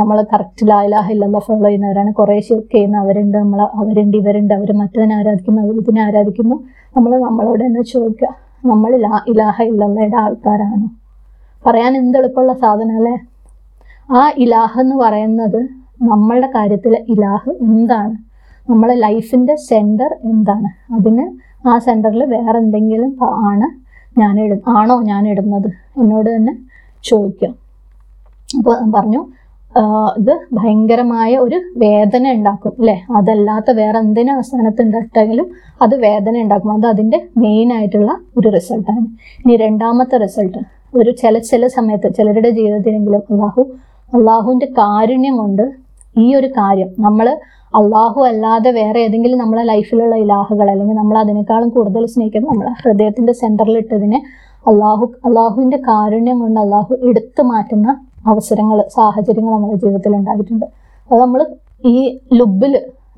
[0.00, 2.12] നമ്മൾ കറക്റ്റ് ലാ ഇലാഹ ഇല്ലല്ല ഫോളോ ചെയ്യുന്നവരാണ്.
[2.12, 3.36] കുറേ ഷിർക്ക് ചെയ്യുന്ന അവരുണ്ട്.
[3.38, 4.54] നമ്മൾ അവരുണ്ട് ഇവരുണ്ട്.
[4.54, 6.56] അവർ മറ്റതിനെ ആരാധിക്കുന്നു അവർ ഇതിനെ ആരാധിക്കുന്നു.
[6.96, 8.30] നമ്മൾ നമ്മളോട് തന്നെ ചോദിക്കുക.
[8.66, 10.86] നമ്മൾ ലാ ഇലാഹ ഇല്ലല്ലയുടെ ആൾക്കാരാണ്.
[11.66, 13.16] പറയാൻ എന്ത് എളുപ്പമുള്ള സാധനം അല്ലേ?
[14.18, 15.60] ആ ഇലാഹ എന്ന് പറയുന്നത്
[16.02, 18.14] നമ്മളുടെ കാര്യത്തിലെ ഇലാഹ് എന്താണ്?
[18.70, 20.68] നമ്മളെ ലൈഫിന്റെ സെന്റർ എന്താണ്?
[20.94, 21.24] അതിന്
[21.68, 23.12] ആ സെന്ററിൽ വേറെ എന്തെങ്കിലും
[23.50, 23.66] ആണ്
[24.16, 25.68] ഞാൻ ഇടും ആണോ ഞാൻ ഇടുന്നത്
[26.00, 26.54] എന്നോട് തന്നെ
[27.04, 27.54] ചോദിക്കാം.
[28.58, 29.20] അപ്പോൾ പറഞ്ഞു
[30.18, 32.94] ഇത് ഭയങ്കരമായ ഒരു വേദന ഉണ്ടാക്കും അല്ലേ?
[33.16, 35.46] അതല്ലാത്ത വേറെ എന്തിനും അവസാനത്ത് ഉണ്ടാക്കിയെങ്കിലും
[35.82, 36.70] അത് വേദന ഉണ്ടാക്കും.
[36.78, 39.04] അത് അതിന്റെ മെയിൻ ആയിട്ടുള്ള ഒരു റിസൾട്ടാണ്
[39.42, 40.60] ഇനി രണ്ടാമത്തെ റിസൾട്ട്
[40.98, 43.62] ഒരു ചില ചില സമയത്ത് ചിലരുടെ ജീവിതത്തിലെങ്കിലും അള്ളാഹു
[44.12, 45.64] അള്ളാഹുവിന്റെ കാരുണ്യം കൊണ്ട്
[46.16, 47.26] ഈ ഒരു കാര്യം നമ്മൾ
[47.74, 54.18] അള്ളാഹു അല്ലാതെ വേറെ ഏതെങ്കിലും നമ്മളെ ലൈഫിലുള്ള ഇലാഹുകൾ അല്ലെങ്കിൽ നമ്മൾ അതിനേക്കാളും കൂടുതൽ സ്നേഹിക്കുന്നത് നമ്മളെ ഹൃദയത്തിന്റെ സെന്ററിലിട്ടതിനെ
[54.64, 57.88] അള്ളാഹു അള്ളാഹുവിന്റെ കാരുണ്യം കൊണ്ട് അള്ളാഹു എടുത്തു മാറ്റുന്ന
[58.30, 60.66] അവസരങ്ങൾ സാഹചര്യങ്ങൾ നമ്മുടെ ജീവിതത്തിൽ ഉണ്ടായിട്ടുണ്ട്.
[61.10, 61.40] അത് നമ്മൾ
[61.92, 61.96] ഈ
[62.38, 62.72] ലുബിൽ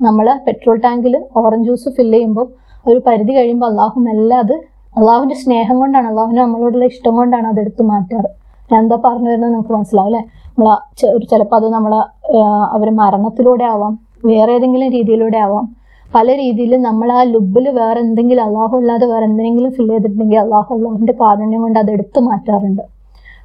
[0.07, 2.47] നമ്മൾ പെട്രോൾ ടാങ്കിൽ ഓറഞ്ച് ജ്യൂസ് ഫില്ല് ചെയ്യുമ്പോൾ
[2.87, 4.55] ഒരു പരിധി കഴിയുമ്പോൾ അള്ളാഹു മെല്ലെ അത്
[4.95, 8.29] അള്ളാഹുവിന്റെ സ്നേഹം കൊണ്ടാണ് അള്ളാഹുവിന് നമ്മളോടുള്ള ഇഷ്ടം കൊണ്ടാണ് അത് എടുത്തു മാറ്റാറ്.
[8.71, 10.23] ഞാൻ എന്താ പറഞ്ഞു വരുന്നത് നിങ്ങൾക്ക് മനസ്സിലാവും അല്ലേ?
[10.59, 10.69] നമ്മൾ
[11.33, 12.01] ചിലപ്പോൾ അത് നമ്മളെ
[12.77, 13.95] അവർ മരണത്തിലൂടെ ആവാം.
[14.25, 15.77] വേറെ ഏതെങ്കിലും രീതിയിലൂടെ ആവാം.
[16.15, 21.15] പല രീതിയിലും നമ്മൾ ആ ലുബിൽ വേറെ എന്തെങ്കിലും അള്ളാഹു അല്ലാതെ വേറെ എന്തെങ്കിലും ഫില്ല് ചെയ്തിട്ടുണ്ടെങ്കിൽ അള്ളാഹു അള്ളാഹുവിന്റെ
[21.21, 22.83] കാരുണ്യം കൊണ്ട് അത് എടുത്തു മാറ്റാറുണ്ട്.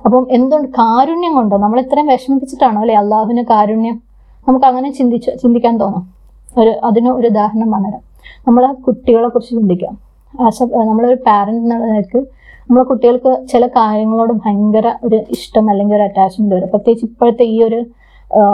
[0.05, 1.57] അപ്പം എന്തുകൊണ്ട് കാരുണ്യം കൊണ്ടോ?
[1.57, 4.01] നമ്മൾ ഇത്രയും വിഷമിപ്പിച്ചിട്ടാണോ അല്ലെ അള്ളാഹുവിന് കാരുണ്യം?
[4.47, 6.13] നമുക്ക് അങ്ങനെ ചിന്തിച്ച് ചിന്തിക്കാൻ തോന്നും.
[6.57, 8.01] ഒരു അതിന് ഒരു ഉദാഹരണം പറഞ്ഞുതരാം.
[8.47, 9.97] നമ്മൾ കുട്ടികളെ കുറിച്ച് ചിന്തിക്കാം.
[10.45, 12.17] ആസ് എ നമ്മളൊരു പാരന്റ് എന്നുള്ള നിലയ്ക്ക്
[12.61, 16.67] നമ്മളെ കുട്ടികൾക്ക് ചില കാര്യങ്ങളോട് ഭയങ്കര ഒരു ഇഷ്ടം അല്ലെങ്കിൽ ഒരു അറ്റാച്ച്മെന്റ് വരും.
[16.67, 17.85] പ്രത്യേകിച്ച് ഇപ്പോഴത്തെ ഈ ഒരു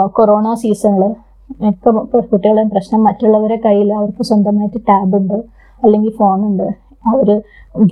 [0.06, 1.14] കൊറോണ സീസണിൽ
[1.50, 1.90] മിക്ക
[2.32, 5.38] കുട്ടികളുടെയും പ്രശ്നം മറ്റുള്ളവരെ കയ്യിൽ അവർക്ക് സ്വന്തമായിട്ട് ടാബ് ഉണ്ട്
[5.82, 6.68] അല്ലെങ്കിൽ ഫോണുണ്ട്
[7.10, 7.28] അവർ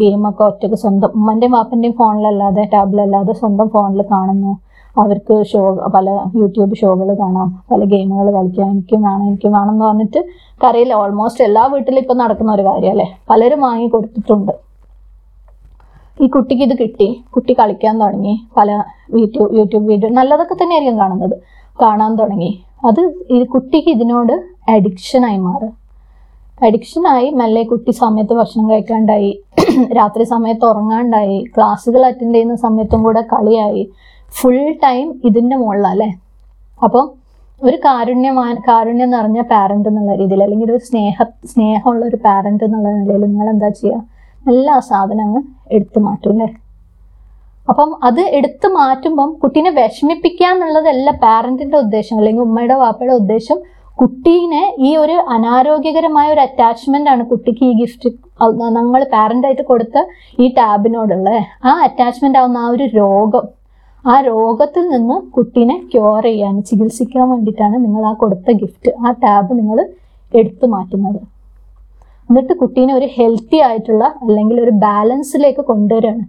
[0.01, 4.53] ഗെയിമൊക്കെ ഒറ്റയ്ക്ക് സ്വന്തം ഉമ്മന്റെയും വാപ്പന്റെയും ഫോണിലല്ലാതെ ടാബിലല്ലാതെ സ്വന്തം ഫോണിൽ കാണുന്നു.
[4.97, 5.61] അവർക്ക് ഷോ
[5.95, 6.09] പല
[6.41, 10.21] യൂട്യൂബ് ഷോകൾ കാണാം പല ഗെയിമുകൾ കളിക്കാം എനിക്കും വേണം എനിക്കും വേണം എന്ന് പറഞ്ഞിട്ട്
[10.65, 13.07] കറിയില്ല ഓൾമോസ്റ്റ് എല്ലാ വീട്ടിലും ഇപ്പം നടക്കുന്ന ഒരു കാര്യം അല്ലേ?
[13.31, 14.53] പലരും വാങ്ങി കൊടുത്തിട്ടുണ്ട്.
[16.23, 18.71] ഈ കുട്ടിക്ക് ഇത് കിട്ടി കുട്ടി കളിക്കാൻ തുടങ്ങി പല
[19.21, 21.37] യൂട്യൂബ് യൂട്യൂബ് വീഡിയോ നല്ലതൊക്കെ തന്നെയായിരിക്കും കാണുന്നത്.
[21.83, 22.51] കാണാൻ തുടങ്ങി.
[22.89, 23.03] അത്
[23.37, 24.35] ഈ കുട്ടിക്ക് ഇതിനോട്
[24.75, 25.69] അഡിക്ഷനായി മാറി.
[26.67, 29.31] അഡിക്ഷനായി മെല്ലെ കുട്ടി സമയത്ത് ഭക്ഷണം കഴിക്കാണ്ടായി
[29.99, 33.83] രാത്രി സമയത്ത് ഉറങ്ങാണ്ടായി ക്ലാസ്സുകൾ അറ്റൻഡ് ചെയ്യുന്ന സമയത്തും കൂടെ കളിയായി.
[34.33, 36.11] ഫുൾ ടൈം ഇതിന്റെ മുകളിലല്ലേ
[36.81, 37.07] അപ്പം
[37.61, 41.17] ഒരു കാരുണ്യമാ കാരുണ്യം നിറഞ്ഞ പാരന്റ് എന്നുള്ള രീതിയിൽ അല്ലെങ്കിൽ ഒരു സ്നേഹ
[41.53, 43.99] സ്നേഹമുള്ള ഒരു പാരന്റ് എന്നുള്ള നിലയിൽ നിങ്ങൾ എന്താ ചെയ്യുക?
[44.45, 45.45] എല്ലാ സാധനങ്ങളും
[45.77, 46.49] എടുത്തു മാറ്റും അല്ലേ?
[47.71, 53.59] അപ്പം അത് എടുത്തു മാറ്റുമ്പം കുട്ടീനെ വിഷമിപ്പിക്കുക എന്നുള്ളതല്ല പാരന്റിന്റെ ഉദ്ദേശം അല്ലെങ്കിൽ ഉമ്മയുടെ വാപ്പയുടെ ഉദ്ദേശം.
[54.01, 58.09] കുട്ടീനെ ഈ ഒരു അനാരോഗ്യകരമായ ഒരു അറ്റാച്ച്മെന്റ് ആണ് കുട്ടിക്ക് ഈ ഗിഫ്റ്റ്
[58.79, 59.97] നമ്മൾ പാരന്റായിട്ട് കൊടുത്ത
[60.43, 61.31] ഈ ടാബിനോടുള്ള.
[61.69, 63.47] ആ അറ്റാച്ച്മെന്റ് ആവുന്ന ആ ഒരു രോഗം.
[64.05, 69.81] ആ രോഗത്തിൽ നിന്ന് കുട്ടീനെ ക്യൂർ ചെയ്യാൻ ചികിത്സിക്കാൻ വേണ്ടിയിട്ടാണ് നിങ്ങൾ ആ കൊടുത്ത ഗിഫ്റ്റ് ആ ടാബ് നിങ്ങൾ
[70.33, 71.21] എടുത്തു മാറ്റുന്നത്.
[72.29, 76.25] എന്നിട്ട് കുട്ടീനെ ഒരു ഹെൽത്തി ആയിട്ടുള്ള അല്ലെങ്കിൽ ഒരു ബാലൻസിലേക്ക് കൊണ്ടുവരികയാണ്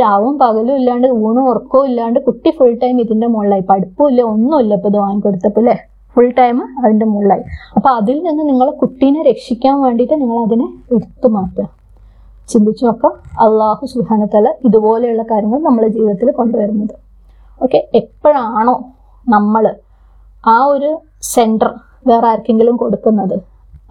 [0.00, 3.64] രാവും പകലും ഇല്ലാണ്ട് ഊണും ഉറക്കവും ഇല്ലാണ്ട് കുട്ടി ഫുൾ ടൈം ഇതിന്റെ മുകളിലായി.
[3.70, 5.76] പഠിപ്പും ഇല്ല ഒന്നുമില്ല ഇപ്പൊ ഇത് വാങ്ങിക്കൊടുത്തപ്പോൾ അല്ലേ?
[6.16, 7.44] ഫുൾ ടൈം അതിന്റെ മുകളിലായി.
[7.76, 11.66] അപ്പോൾ അതിൽ നിന്ന് നിങ്ങൾ കുട്ടീനെ രക്ഷിക്കാൻ വേണ്ടിയിട്ട് നിങ്ങൾ അതിനെ എടുത്തു മാറ്റുക.
[12.48, 13.12] ചിന്തിച്ചു നോക്കാം.
[13.44, 16.94] അള്ളാഹു സുഹാനത്തല ഇതുപോലെയുള്ള കാര്യങ്ങൾ നമ്മുടെ ജീവിതത്തിൽ കൊണ്ടുവരുന്നത്.
[17.62, 18.74] ഓക്കെ എപ്പോഴാണോ
[19.26, 19.64] നമ്മൾ
[20.44, 20.90] ആ ഒരു
[21.34, 21.70] സെന്റർ
[22.08, 23.36] വേറെ ആർക്കെങ്കിലും കൊടുക്കുന്നത്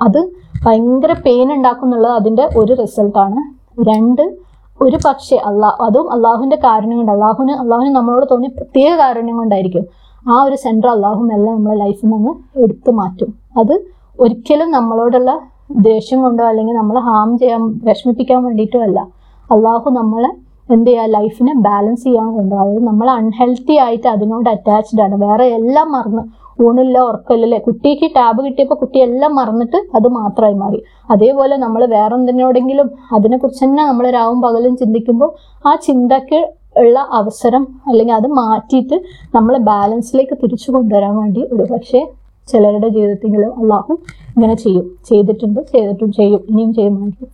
[0.01, 0.31] അത്
[0.65, 3.41] ഭയങ്കര പെയിൻ ഉണ്ടാക്കുന്നുള്ളത് അതിന്റെ ഒരു റിസൾട്ടാണ്
[3.89, 4.37] രണ്ട്
[4.81, 9.85] ഒരു പക്ഷേ അള്ളാ അതും അള്ളാഹുവിന്റെ കാരുണ്യം കൊണ്ട് അള്ളാഹുവിന് അള്ളാഹുവിന് നമ്മളോട് തോന്നിയ പ്രത്യേക കാരുണ്യം കൊണ്ടായിരിക്കും
[10.29, 13.33] ആ ഒരു സെന്റർ അള്ളാഹു എല്ലാം നമ്മളെ ലൈഫിൽ നിന്ന് എടുത്തു മാറ്റും.
[13.59, 13.85] അത്
[14.19, 15.39] ഒരിക്കലും നമ്മളോടുള്ള
[15.71, 19.07] ദേഷ്യം കൊണ്ടോ അല്ലെങ്കിൽ നമ്മളെ ഹാം ചെയ്യാൻ വിഷമിപ്പിക്കാൻ വേണ്ടിയിട്ടോ അല്ല.
[19.51, 20.29] അള്ളാഹു നമ്മളെ
[20.71, 22.63] എന്ത് ചെയ്യുക ലൈഫിനെ ബാലൻസ് ചെയ്യാൻ കൊണ്ടുപോകും.
[22.63, 25.15] അതായത് നമ്മൾ അൺഹെൽത്തി ആയിട്ട് അതിനോട് അറ്റാച്ച്ഡ് ആണ്.
[25.15, 26.21] വേറെ എല്ലാം മറന്ന്
[26.65, 30.79] ഊണില്ല ഉറക്കല്ലേ കുട്ടിക്ക് ടാബ് കിട്ടിയപ്പോൾ കുട്ടി എല്ലാം മറന്നിട്ട് അത് മാത്രമായി മാറി.
[31.13, 35.31] അതേപോലെ നമ്മൾ വേറെ എന്തിനോടെങ്കിലും അതിനെക്കുറിച്ച് തന്നെ നമ്മൾ രാവും പകലും ചിന്തിക്കുമ്പോൾ
[35.67, 36.39] ആ ചിന്തക്ക്
[36.81, 38.97] ഉള്ള അവസരം അല്ലെങ്കിൽ അത് മാറ്റിയിട്ട്
[39.35, 42.01] നമ്മളെ ബാലൻസിലേക്ക് തിരിച്ചു കൊണ്ടുവരാൻ വേണ്ടി ഒരു പക്ഷേ
[42.47, 43.93] ചിലരുടെ ജീവിതത്തിലും അള്ളാഹു
[44.35, 44.85] ഇങ്ങനെ ചെയ്യും.
[45.09, 47.29] ചെയ്തിട്ടുണ്ട് ചെയ്തിട്ടും ചെയ്യും ഇനിയും ചെയ്യുമായിരിക്കും.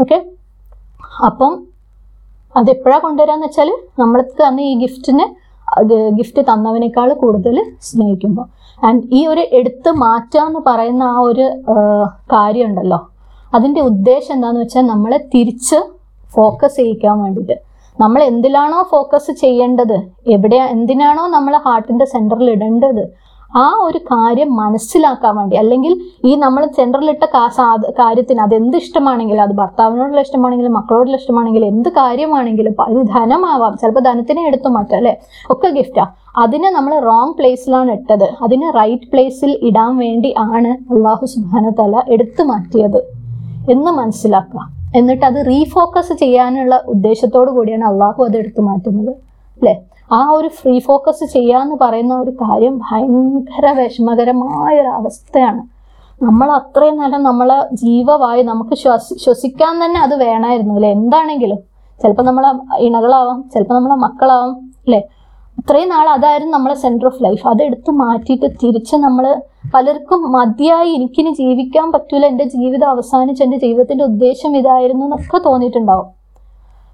[0.00, 0.18] ഓക്കെ
[1.28, 1.52] അപ്പം
[2.54, 3.68] അതെപ്പോഴാണ് കൊണ്ടുവരാന്ന് വെച്ചാൽ
[4.00, 5.26] നമ്മൾക്ക് അന്ന് ഈ ഗിഫ്റ്റിനെ
[6.18, 7.56] ഗിഫ്റ്റ് തന്നവനേക്കാൾ കൂടുതൽ
[7.88, 8.46] സ്നേഹിക്കുമ്പോൾ
[8.86, 11.46] ആൻഡ് ഈ ഒരു എടുത്ത് മാറ്റുക എന്ന് പറയുന്ന ആ ഒരു
[12.34, 12.98] കാര്യമുണ്ടല്ലോ.
[13.54, 15.78] അതിന്റെ ഉദ്ദേശം എന്താണെന്ന് വെച്ചാൽ നമ്മളെ തിരിച്ച്
[16.36, 17.56] ഫോക്കസ് ചെയ്യിക്കാൻ വേണ്ടിയിട്ട്.
[18.00, 19.96] നമ്മൾ എന്തിലാണോ ഫോക്കസ് ചെയ്യേണ്ടത്?
[20.34, 23.02] എവിടെയാ എന്തിനാണോ നമ്മൾ ഹാർട്ടിന്റെ സെന്ററിൽ ഇടേണ്ടത്?
[23.56, 25.92] ആ ഒരു കാര്യം മനസ്സിലാക്കാൻ വേണ്ടി അല്ലെങ്കിൽ
[26.24, 27.24] ഈ നമ്മൾ സെൻട്രലിട്ട
[27.98, 33.76] കാര്യത്തിന് അത് എന്ത് ഇഷ്ടമാണെങ്കിലും അത് ഭർത്താവിനോടുള്ള ഇഷ്ടമാണെങ്കിലും മക്കളോടുള്ള ഇഷ്ടമാണെങ്കിലും എന്ത് കാര്യമാണെങ്കിലും അത് ധനമാവാം.
[33.80, 35.14] ചിലപ്പോൾ ധനത്തിനെ എടുത്തു മാറ്റാം അല്ലേ?
[35.50, 38.28] ഒക്കെ ഗിഫ്റ്റാ അതിനെ നമ്മൾ റോങ് പ്ലേസിലാണ് ഇട്ടത്.
[38.42, 43.00] അതിനെ റൈറ്റ് പ്ലേസിൽ ഇടാൻ വേണ്ടി ആണ് അള്ളാഹു സുബാന തല എടുത്തു മാറ്റിയത്
[43.70, 44.60] എന്ന് മനസ്സിലാക്കുക.
[44.96, 49.12] എന്നിട്ട് അത് റീഫോക്കസ് ചെയ്യാനുള്ള ഉദ്ദേശത്തോടു കൂടിയാണ് അള്ളാഹു അത് എടുത്തു മാറ്റുന്നത്
[49.58, 49.74] അല്ലേ?
[50.12, 55.62] ആ ഒരു ഫ്രീ ഫോക്കസ് ചെയ്യാന്ന് പറയുന്ന ഒരു കാര്യം ഭയങ്കര വിഷമകരമായ ഒരു അവസ്ഥയാണ്.
[56.22, 60.90] നമ്മൾ അത്രയും നേരം നമ്മളെ ജീവവായു നമുക്ക് ശ്വസി ശ്വസിക്കാൻ തന്നെ അത് വേണമായിരുന്നു അല്ലെ?
[60.90, 61.58] എന്താണെങ്കിലും.
[62.02, 65.00] ചിലപ്പോൾ നമ്മളെ ഇണകളാവാം ചിലപ്പോൾ നമ്മളെ മക്കളാവാം അല്ലേ?
[65.58, 69.42] ഇത്രയും നാൾ അതായിരുന്നു നമ്മളെ സെന്റർ ഓഫ് ലൈഫ് അതെടുത്ത് മാറ്റിയിട്ട് തിരിച്ച് നമ്മൾ
[69.74, 72.26] പലർക്കും മതിയായി എനിക്കിനി ജീവിക്കാൻ പറ്റൂല.
[72.26, 76.21] എന്റെ ജീവിതം അവസാനിച്ച് എന്റെ ജീവിതത്തിന്റെ ഉദ്ദേശം ഇതായിരുന്നു എന്നൊക്കെ തോന്നിയിട്ടുണ്ടാവും.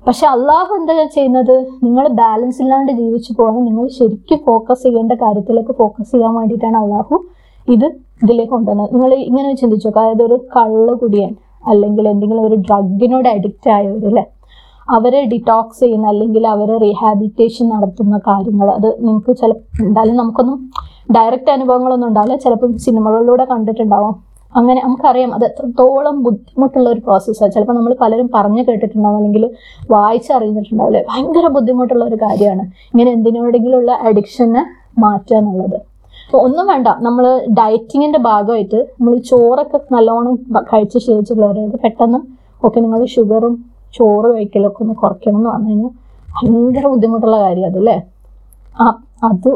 [0.09, 1.67] പക്ഷെ അള്ളാഹു എന്താ ചെയ്യുന്നത്?
[1.83, 3.65] നിങ്ങൾ ബാലൻസ് ഇല്ലാണ്ട് ജീവിച്ചു പോകണം.
[3.65, 7.25] നിങ്ങൾ ശരിക്കും ഫോക്കസ് ചെയ്യേണ്ട കാര്യത്തിലേക്ക് ഫോക്കസ് ചെയ്യാൻ വേണ്ടിയിട്ടാണ് അള്ളാഹു
[7.69, 7.85] ഇത്
[8.23, 8.95] ഇതിലേക്ക് കൊണ്ടുവന്നത്.
[8.95, 9.89] നിങ്ങൾ ഇങ്ങനെ ചിന്തിച്ചു?
[9.89, 14.25] അതായത് ഒരു കള്ള് കുടിയൻ അല്ലെങ്കിൽ എന്തെങ്കിലും ഒരു ഡ്രഗിനോട് അഡിക്റ്റ് ആയവർ അല്ലേ?
[14.91, 18.71] അവരെ ഡിറ്റോക്സ് ചെയ്യുന്ന അല്ലെങ്കിൽ അവരെ റീഹാബിറ്റേഷൻ നടത്തുന്ന കാര്യങ്ങൾ.
[18.71, 20.71] അത് നിങ്ങൾക്ക് ചില എന്തായാലും നമുക്കൊന്നും
[21.17, 22.37] ഡയറക്റ്റ് അനുഭവങ്ങളൊന്നും ഉണ്ടാവില്ല.
[22.37, 24.28] ചിലപ്പം സിനിമകളിലൂടെ കണ്ടിട്ടുണ്ടാവാം.
[24.53, 29.45] അങ്ങനെ നമുക്കറിയാം അത് എത്രത്തോളം ബുദ്ധിമുട്ടുള്ള ഒരു പ്രോസസ്സാണ് ചിലപ്പോൾ നമ്മൾ പലരും പറഞ്ഞു കേട്ടിട്ടുണ്ടാവും അല്ലെങ്കിൽ
[29.91, 32.65] വായിച്ചറിഞ്ഞിട്ടുണ്ടാവില്ലേ ഭയങ്കര ബുദ്ധിമുട്ടുള്ള ഒരു കാര്യമാണ്.
[32.93, 34.63] ഇങ്ങനെ എന്തിനോടെങ്കിലുള്ള അഡിക്ഷനെ
[34.99, 35.79] മാറ്റുക എന്നുള്ളത്.
[36.27, 36.89] അപ്പോൾ ഒന്നും വേണ്ട.
[37.01, 37.25] നമ്മൾ
[37.59, 40.35] ഡയറ്റിങ്ങിന്റെ ഭാഗമായിട്ട് നമ്മൾ ചോറൊക്കെ നല്ലോണം
[40.73, 42.21] കഴിച്ച് ശീലിച്ചിട്ടുള്ളവരോട് പെട്ടെന്ന്
[42.63, 43.55] ഒക്കെ നിങ്ങൾ ഷുഗറും
[43.95, 45.93] ചോറ് കഴിക്കലൊക്കെ ഒന്ന് കുറയ്ക്കണം എന്ന് പറഞ്ഞു കഴിഞ്ഞാൽ
[46.29, 47.97] ഭയങ്കര ബുദ്ധിമുട്ടുള്ള കാര്യം അതല്ലേ
[48.77, 48.87] ആ
[49.25, 49.51] അത്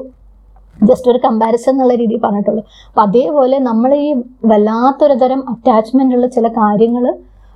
[0.88, 2.62] ജസ്റ്റ് ഒരു കമ്പാരിസൺ എന്നുള്ള രീതിയിൽ പറഞ്ഞിട്ടുള്ളൂ.
[2.88, 4.08] അപ്പം അതേപോലെ നമ്മൾ ഈ
[4.52, 7.06] വല്ലാത്തൊരു തരം അറ്റാച്ച്മെന്റ് ഉള്ള ചില കാര്യങ്ങൾ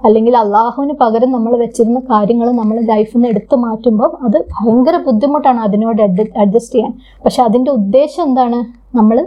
[0.00, 6.02] അല്ലെങ്കിൽ അള്ളാഹുവിന് പകരം നമ്മൾ വെച്ചിരുന്ന കാര്യങ്ങൾ നമ്മൾ ലൈഫിൽ നിന്ന് എടുത്തു മാറ്റുമ്പോൾ അത് ഭയങ്കര ബുദ്ധിമുട്ടാണ് അതിനോട്
[6.42, 6.92] അഡ്ജസ്റ്റ് ചെയ്യാൻ.
[7.24, 8.58] പക്ഷെ അതിന്റെ ഉദ്ദേശം എന്താണ്?
[8.98, 9.18] നമ്മൾ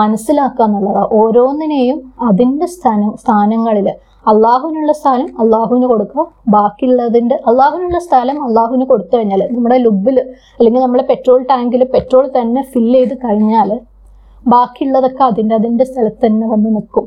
[0.00, 3.88] മനസ്സിലാക്കുക എന്നുള്ളതാണ് ഓരോന്നിനെയും അതിന്റെ സ്ഥാന സ്ഥാനങ്ങളിൽ
[4.26, 6.22] അള്ളാഹുവിനുള്ള സ്ഥാനം അള്ളാഹുവിന് കൊടുക്കുക.
[6.48, 10.18] ബാക്കിയുള്ളതിന്റെ അള്ളാഹുവിനുള്ള സ്ഥലം അള്ളാഹുവിന് കൊടുത്തു കഴിഞ്ഞാൽ നമ്മുടെ ലുബിൽ
[10.58, 13.70] അല്ലെങ്കിൽ നമ്മുടെ പെട്രോൾ ടാങ്കിൽ പെട്രോൾ തന്നെ ഫില്ല് ചെയ്ത് കഴിഞ്ഞാൽ
[14.48, 17.06] ബാക്കിയുള്ളതൊക്കെ അതിന്റെ അതിന്റെ സ്ഥലത്ത് തന്നെ വന്ന് നിൽക്കും.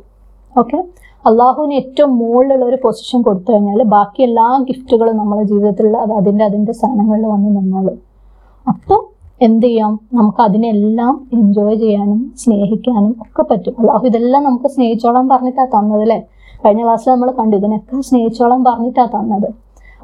[0.57, 0.77] ഓക്കെ
[1.25, 6.73] അള്ളാഹുവിന് ഏറ്റവും മുകളിലുള്ള ഒരു പൊസിഷൻ കൊടുത്തു കഴിഞ്ഞാൽ ബാക്കി എല്ലാ ഗിഫ്റ്റുകളും നമ്മുടെ ജീവിതത്തിലുള്ള അത് അതിന്റെ അതിന്റെ
[6.73, 7.97] സ്ഥാനങ്ങളിൽ വന്ന് നിന്നോളും.
[8.67, 8.99] അപ്പോൾ
[9.41, 9.99] എന്ത് ചെയ്യാം?
[10.13, 13.75] നമുക്ക് അതിനെല്ലാം എൻജോയ് ചെയ്യാനും സ്നേഹിക്കാനും ഒക്കെ പറ്റും.
[13.79, 16.19] അള്ളാഹു ഇതെല്ലാം നമുക്ക് സ്നേഹിച്ചോളാൻ പറഞ്ഞിട്ടാണ് തന്നത് അല്ലേ?
[16.63, 19.49] കഴിഞ്ഞ ക്ലാസ്സിൽ നമ്മൾ കണ്ടു ഇതിനൊക്കെ സ്നേഹിച്ചോളം പറഞ്ഞിട്ടാണ് തന്നത്.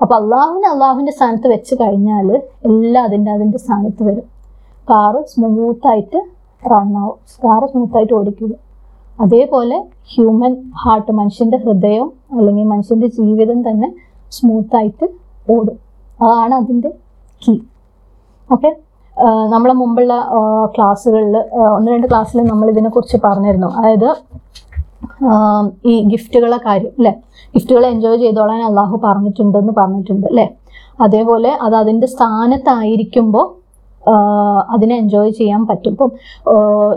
[0.02, 2.28] അപ്പൊ അള്ളാഹുവിനെ അള്ളാഹുവിന്റെ സ്ഥാനത്ത് വെച്ച് കഴിഞ്ഞാൽ
[2.70, 4.26] എല്ലാം അതിന്റെ അതിന്റെ സ്ഥാനത്ത് വരും.
[4.90, 6.20] കാറ് സ്മൂത്തായിട്ട്
[6.64, 8.54] റണ്ണാവും കാറ് സ്മൂത്തായിട്ട് ഓടിക്കുക
[9.24, 9.78] അതേപോലെ
[10.12, 13.90] ഹ്യൂമൻ ഹാർട്ട് മനുഷ്യന്റെ ഹൃദയം അല്ലെങ്കിൽ മനുഷ്യന്റെ ജീവിതം തന്നെ
[14.38, 15.06] സ്മൂത്തായിട്ട്
[15.56, 15.78] ഓടും.
[16.24, 16.90] അതാണ് അതിന്റെ
[17.42, 17.54] കീ
[18.50, 18.70] ഓക്കെ
[19.54, 20.14] നമ്മളെ മുമ്പുള്ള
[20.76, 21.36] ക്ലാസ്സുകളിൽ
[21.76, 23.70] ഒന്ന് രണ്ട് ക്ലാസ്സിൽ നമ്മൾ ഇതിനെക്കുറിച്ച് പറഞ്ഞിരുന്നു.
[23.78, 24.10] അതായത്
[25.92, 27.14] ഈ ഗിഫ്റ്റുകളെ കാര്യം അല്ലേ
[27.54, 30.48] ഗിഫ്റ്റുകൾ എൻജോയ് ചെയ്തോളാൻ അള്ളാഹു പറഞ്ഞിട്ടുണ്ടെന്ന് പറഞ്ഞിട്ടുണ്ട് അല്ലേ
[31.06, 33.46] അതേപോലെ അത് അതിന്റെ സ്ഥാനത്തായിരിക്കുമ്പോൾ
[34.76, 35.94] അതിനെ എൻജോയ് ചെയ്യാൻ പറ്റും.
[35.96, 36.12] ഇപ്പം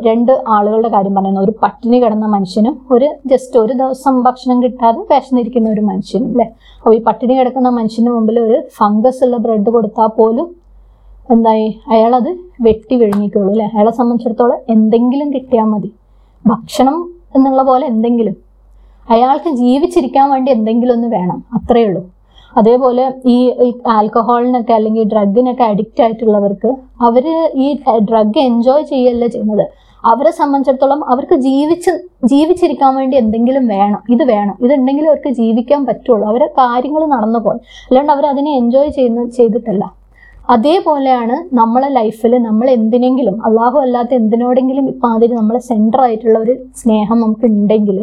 [0.06, 5.68] രണ്ട് ആളുകളുടെ കാര്യം പറയുന്നത് ഒരു പട്ടിണി കിടന്ന മനുഷ്യനും ഒരു ജസ്റ്റ് ഒരു ദിവസം ഭക്ഷണം കിട്ടാതെ വിശന്നിരിക്കുന്ന
[5.74, 6.46] ഒരു മനുഷ്യനും അല്ലേ
[6.78, 10.46] അപ്പോൾ ഈ പട്ടിണി കിടക്കുന്ന മനുഷ്യന് മുമ്പിൽ ഒരു ഫംഗസ് ഉള്ള ബ്രെഡ് കൊടുത്താൽ പോലും
[11.28, 11.66] എന്തായി?
[11.94, 12.30] അയാളത്
[12.66, 15.90] വെട്ടി വിഴുങ്ങിക്കുള്ളൂ അല്ലേ അയാളെ സംബന്ധിച്ചിടത്തോളം എന്തെങ്കിലും കിട്ടിയാൽ മതി.
[16.44, 16.96] ഭക്ഷണം
[17.36, 18.36] എന്നുള്ള പോലെ എന്തെങ്കിലും.
[19.10, 21.44] അയാൾക്ക് ജീവിച്ചിരിക്കാൻ വേണ്ടി എന്തെങ്കിലും ഒന്ന് വേണം.
[21.56, 22.02] അത്രയേ ഉള്ളൂ.
[22.56, 23.36] അതേപോലെ ഈ
[23.86, 27.68] ആൽക്കഹോളിനൊക്കെ അല്ലെങ്കിൽ ഡ്രഗിനൊക്കെ അഡിക്റ്റ് ആയിട്ടുള്ളവർക്ക് അവർ ഈ
[28.10, 29.64] ഡ്രഗ് എൻജോയ് ചെയ്യല്ല ചെയ്യുന്നത്?
[30.04, 31.92] അവരെ സംബന്ധിച്ചിടത്തോളം അവർക്ക് ജീവിച്ച്
[32.24, 34.00] ജീവിച്ചിരിക്കാൻ വേണ്ടി എന്തെങ്കിലും വേണം.
[34.10, 34.54] ഇത് വേണം.
[34.64, 36.24] ഇതുണ്ടെങ്കിൽ അവർക്ക് ജീവിക്കാൻ പറ്റുള്ളൂ.
[36.28, 40.01] അവരെ കാര്യങ്ങൾ നടന്നു പോകും അല്ലാണ്ട് അവർ അതിനെ എൻജോയ് ചെയ്യുന്ന ചെയ്തിട്ടല്ല.
[40.52, 47.46] അതേപോലെയാണ് നമ്മളെ ലൈഫിൽ നമ്മൾ എന്തിനെങ്കിലും അള്ളാഹു അല്ലാത്ത എന്തിനോടെങ്കിലും ഇപ്പം നമ്മളെ സെന്റർ ആയിട്ടുള്ള ഒരു സ്നേഹം നമുക്ക്
[47.52, 47.98] ഉണ്ടെങ്കിൽ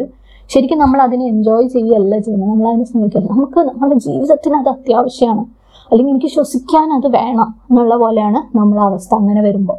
[0.50, 2.50] ശരിക്കും നമ്മൾ അതിനെ എൻജോയ് ചെയ്യുകയല്ല ചെയ്യുന്നത്.
[2.50, 5.42] നമ്മൾ അതിനെ സ്നേഹിക്കുക നമുക്ക് നമ്മുടെ ജീവിതത്തിന് അത് അത്യാവശ്യമാണ്
[5.90, 9.78] അല്ലെങ്കിൽ എനിക്ക് ശ്വസിക്കാൻ അത് വേണം എന്നുള്ള പോലെയാണ് നമ്മളെ അവസ്ഥ അങ്ങനെ വരുമ്പോൾ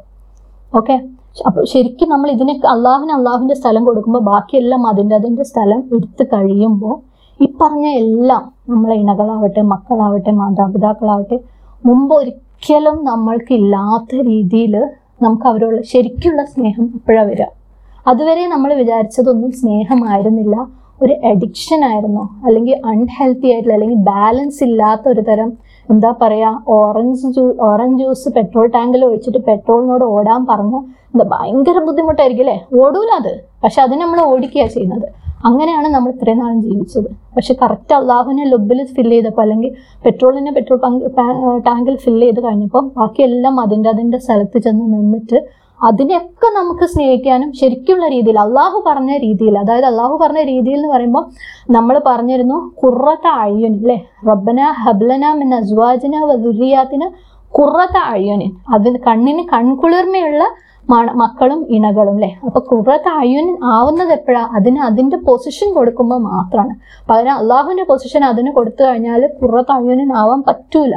[0.74, 0.96] ഓക്കെ
[1.46, 6.96] അപ്പോൾ ശരിക്കും നമ്മൾ ഇതിനെ അള്ളാഹുവിന് അള്ളാഹുവിന്റെ സ്ഥലം കൊടുക്കുമ്പോൾ ബാക്കിയെല്ലാം അതിന്റെ അതിന്റെ സ്ഥലം എടുത്ത് കഴിയുമ്പോൾ
[7.40, 11.38] ഈ പറഞ്ഞ എല്ലാം നമ്മളെ ഇണകളാവട്ടെ മക്കളാവട്ടെ മാതാപിതാക്കളാവട്ടെ
[11.84, 12.50] മുമ്പ് ഒരിക്കലും
[13.04, 14.76] നമ്മൾക്ക് ഇല്ലാത്ത രീതിയിൽ
[15.22, 17.46] നമുക്ക് അവരോട് ശരിക്കുള്ള സ്നേഹം ഇപ്പോഴാണ് വരിക?
[18.08, 20.68] അതുവരെ നമ്മൾ വിചാരിച്ചതൊന്നും സ്നേഹമായിരുന്നില്ല.
[21.02, 22.24] ഒരു അഡിക്ഷൻ ആയിരുന്നു.
[22.46, 25.58] അല്ലെങ്കിൽ അൺഹെൽത്തി ആയിട്ടുള്ള അല്ലെങ്കിൽ ബാലൻസ് ഇല്ലാത്ത ഒരു തരം
[25.90, 30.80] എന്താ പറയുക orange juice orange juice petrol ടാങ്കിൽ ഒഴിച്ചിട്ട് പെട്രോളിനോട് ഓടാൻ പറഞ്ഞ്
[31.14, 32.66] എന്താ ഭയങ്കര ബുദ്ധിമുട്ടായിരിക്കും അല്ലേ?
[32.82, 33.34] ഓടൂല അത്.
[33.64, 35.08] പക്ഷെ അതിന് നമ്മൾ ഓടിക്കുക ചെയ്യുന്നത്.
[35.46, 37.08] അങ്ങനെയാണ് നമ്മൾ ഇത്രയും നാളും ജീവിച്ചത്.
[37.36, 39.72] പക്ഷെ കറക്റ്റ് അള്ളാഹുവിനെ ലൊബിൽ ഫിൽ ചെയ്തപ്പോൾ അല്ലെങ്കിൽ
[40.06, 40.80] പെട്രോളിനെ പെട്രോൾ
[41.68, 45.40] ടാങ്കിൽ ഫിൽ ചെയ്ത് കഴിഞ്ഞപ്പോൾ ബാക്കിയെല്ലാം അതിന്റെ അതിന്റെ സ്ഥലത്ത് ചെന്ന് നിന്നിട്ട്
[45.80, 51.24] അതിനെയൊക്കെ നമുക്ക് സ്നേഹിക്കാനും ശരിക്കുള്ള രീതിയിൽ അള്ളാഹു പറഞ്ഞ രീതിയിൽ അതായത് അള്ളാഹു പറഞ്ഞ രീതിയിൽ എന്ന് പറയുമ്പോൾ
[51.72, 57.08] നമ്മൾ പറഞ്ഞിരുന്നു കുറത്ത അയ്യൻ അല്ലേ റബ്ബന ഹബ്ലന മിൻ അസ്വാജന വദുരിയാത്തിന്
[57.54, 60.44] കുറത്ത അയ്യനിൻ അതിന് കണ്ണിന് കൺകുളിർമയുള്ള
[60.90, 64.50] മക്കളും ഇണകളും അല്ലേ അപ്പൊ കുറത്ത അയ്യൻ ആവുന്നത് എപ്പോഴാ?
[64.56, 66.74] അതിന് അതിന്റെ പൊസിഷൻ കൊടുക്കുമ്പോൾ മാത്രമാണ്
[67.10, 70.96] പകരം അള്ളാഹുവിന്റെ പൊസിഷൻ അതിന് കൊടുത്തു കഴിഞ്ഞാൽ കുറത്ത അയ്യനിൻ ആവാൻ പറ്റൂല.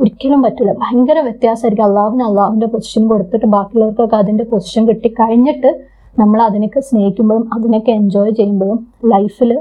[0.00, 0.72] ഒരിക്കലും പറ്റൂല.
[0.72, 5.86] ഭയങ്കര വ്യത്യാസമായിരിക്കും അള്ളാഹുവിന് അള്ളാഹുവിന്റെ പൊസിഷൻ കൊടുത്തിട്ട് ബാക്കിയുള്ളവർക്കൊക്കെ അതിന്റെ പൊസിഷൻ കിട്ടി കഴിഞ്ഞിട്ട്
[6.18, 9.60] നമ്മൾ അതിനൊക്കെ സ്നേഹിക്കുമ്പോഴും അതിനൊക്കെ എൻജോയ് ചെയ്യുമ്പോഴും ലൈഫിൽ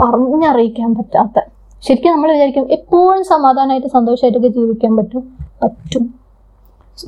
[0.00, 1.40] പറഞ്ഞറിയിക്കാൻ പറ്റാത്ത.
[1.82, 5.38] ശരിക്കും നമ്മൾ വിചാരിക്കും എപ്പോഴും സമാധാനമായിട്ട് സന്തോഷമായിട്ടൊക്കെ ജീവിക്കാൻ പറ്റും.
[5.62, 6.25] പറ്റും.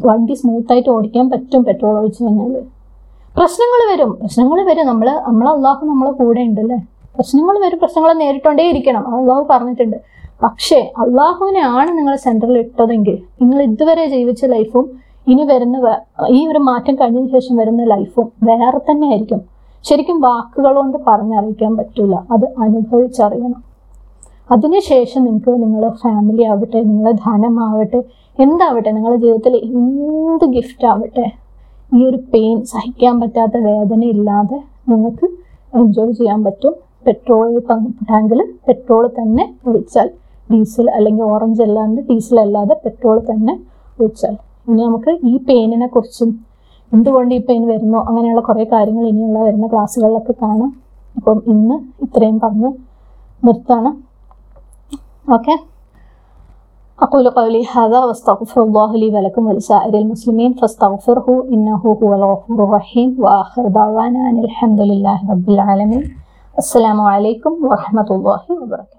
[0.06, 2.52] വണ്ടി സ്മൂത്തായിട്ട് ഓടിക്കാൻ പറ്റും പെട്രോൾ ഒഴിച്ച് കഴിഞ്ഞാൽ
[3.36, 4.10] പ്രശ്നങ്ങൾ വരും.
[4.20, 4.86] പ്രശ്നങ്ങൾ വരും.
[4.86, 6.78] നമ്മൾ നമ്മൾ അള്ളാഹു നമ്മളെ കൂടെ ഉണ്ടല്ലേ?
[7.14, 7.78] പ്രശ്നങ്ങൾ വരും.
[7.78, 9.16] പ്രശ്നങ്ങൾ നേരിട്ടോണ്ടേ ഇരിക്കണം.
[9.16, 9.96] അള്ളാഹു പറഞ്ഞിട്ടുണ്ട്.
[10.42, 15.76] പക്ഷേ അള്ളാഹുവിനെയാണ് നിങ്ങൾ സെന്ററിൽ ഇട്ടതെങ്കിൽ നിങ്ങൾ ഇതുവരെ ജീവിച്ച ലൈഫും ഇനി വരുന്ന
[16.28, 19.40] ഈ ഒരു മാറ്റം കഴിഞ്ഞതിന് ശേഷം വരുന്ന ലൈഫും വേറെ തന്നെ ആയിരിക്കും
[19.84, 23.67] ശരിക്കും വാക്കുകൾ കൊണ്ട് പറഞ്ഞറിയിക്കാൻ പറ്റില്ല അത് അനുഭവിച്ചറിയണം.
[24.54, 28.00] അതിനുശേഷം നിങ്ങൾക്ക് നിങ്ങളുടെ ഫാമിലി ആവട്ടെ നിങ്ങളുടെ ധനമാവട്ടെ
[28.38, 31.26] എന്താവട്ടെ നിങ്ങളുടെ ജീവിതത്തിൽ എന്ത് ഗിഫ്റ്റ് ആവട്ടെ
[31.96, 34.58] ഈ ഒരു പെയിൻ സഹിക്കാൻ പറ്റാത്ത വേദന ഇല്ലാതെ
[34.90, 35.26] നിങ്ങൾക്ക്
[35.72, 36.74] എൻജോയ് ചെയ്യാൻ പറ്റും.
[37.06, 37.46] പെട്രോൾ
[38.08, 40.08] ടാങ്കിൽ പെട്രോൾ തന്നെ ഒഴിച്ചാൽ
[40.52, 43.54] ഡീസൽ അല്ലെങ്കിൽ ഓറഞ്ച് അല്ലാണ്ട് ഡീസൽ അല്ലാതെ പെട്രോൾ തന്നെ
[43.98, 44.34] ഒഴിച്ചാൽ.
[44.68, 46.30] ഇനി നമുക്ക് ഈ പെയിനിനെ കുറിച്ചും
[46.92, 50.70] എന്തുകൊണ്ട് ഈ പെയിൻ വരുന്നു അങ്ങനെയുള്ള കുറേ കാര്യങ്ങൾ ഇനിയുള്ള വരുന്ന ക്ലാസ്സുകളിലൊക്കെ കാണാം.
[51.16, 52.70] അപ്പം ഇന്ന് ഇത്രയും പറഞ്ഞ്
[53.42, 53.90] നിർത്താണ്.
[55.32, 55.58] أوكي.
[57.00, 63.16] أقول قولي هذا وأستغفر الله لي ولكم ولسائر المسلمين فاستغفره إنه هو الغفور الرحيم.
[63.18, 66.16] وآخر دعوانا أن الحمد لله رب العالمين.
[66.58, 68.97] السلام عليكم ورحمة الله وبركاته.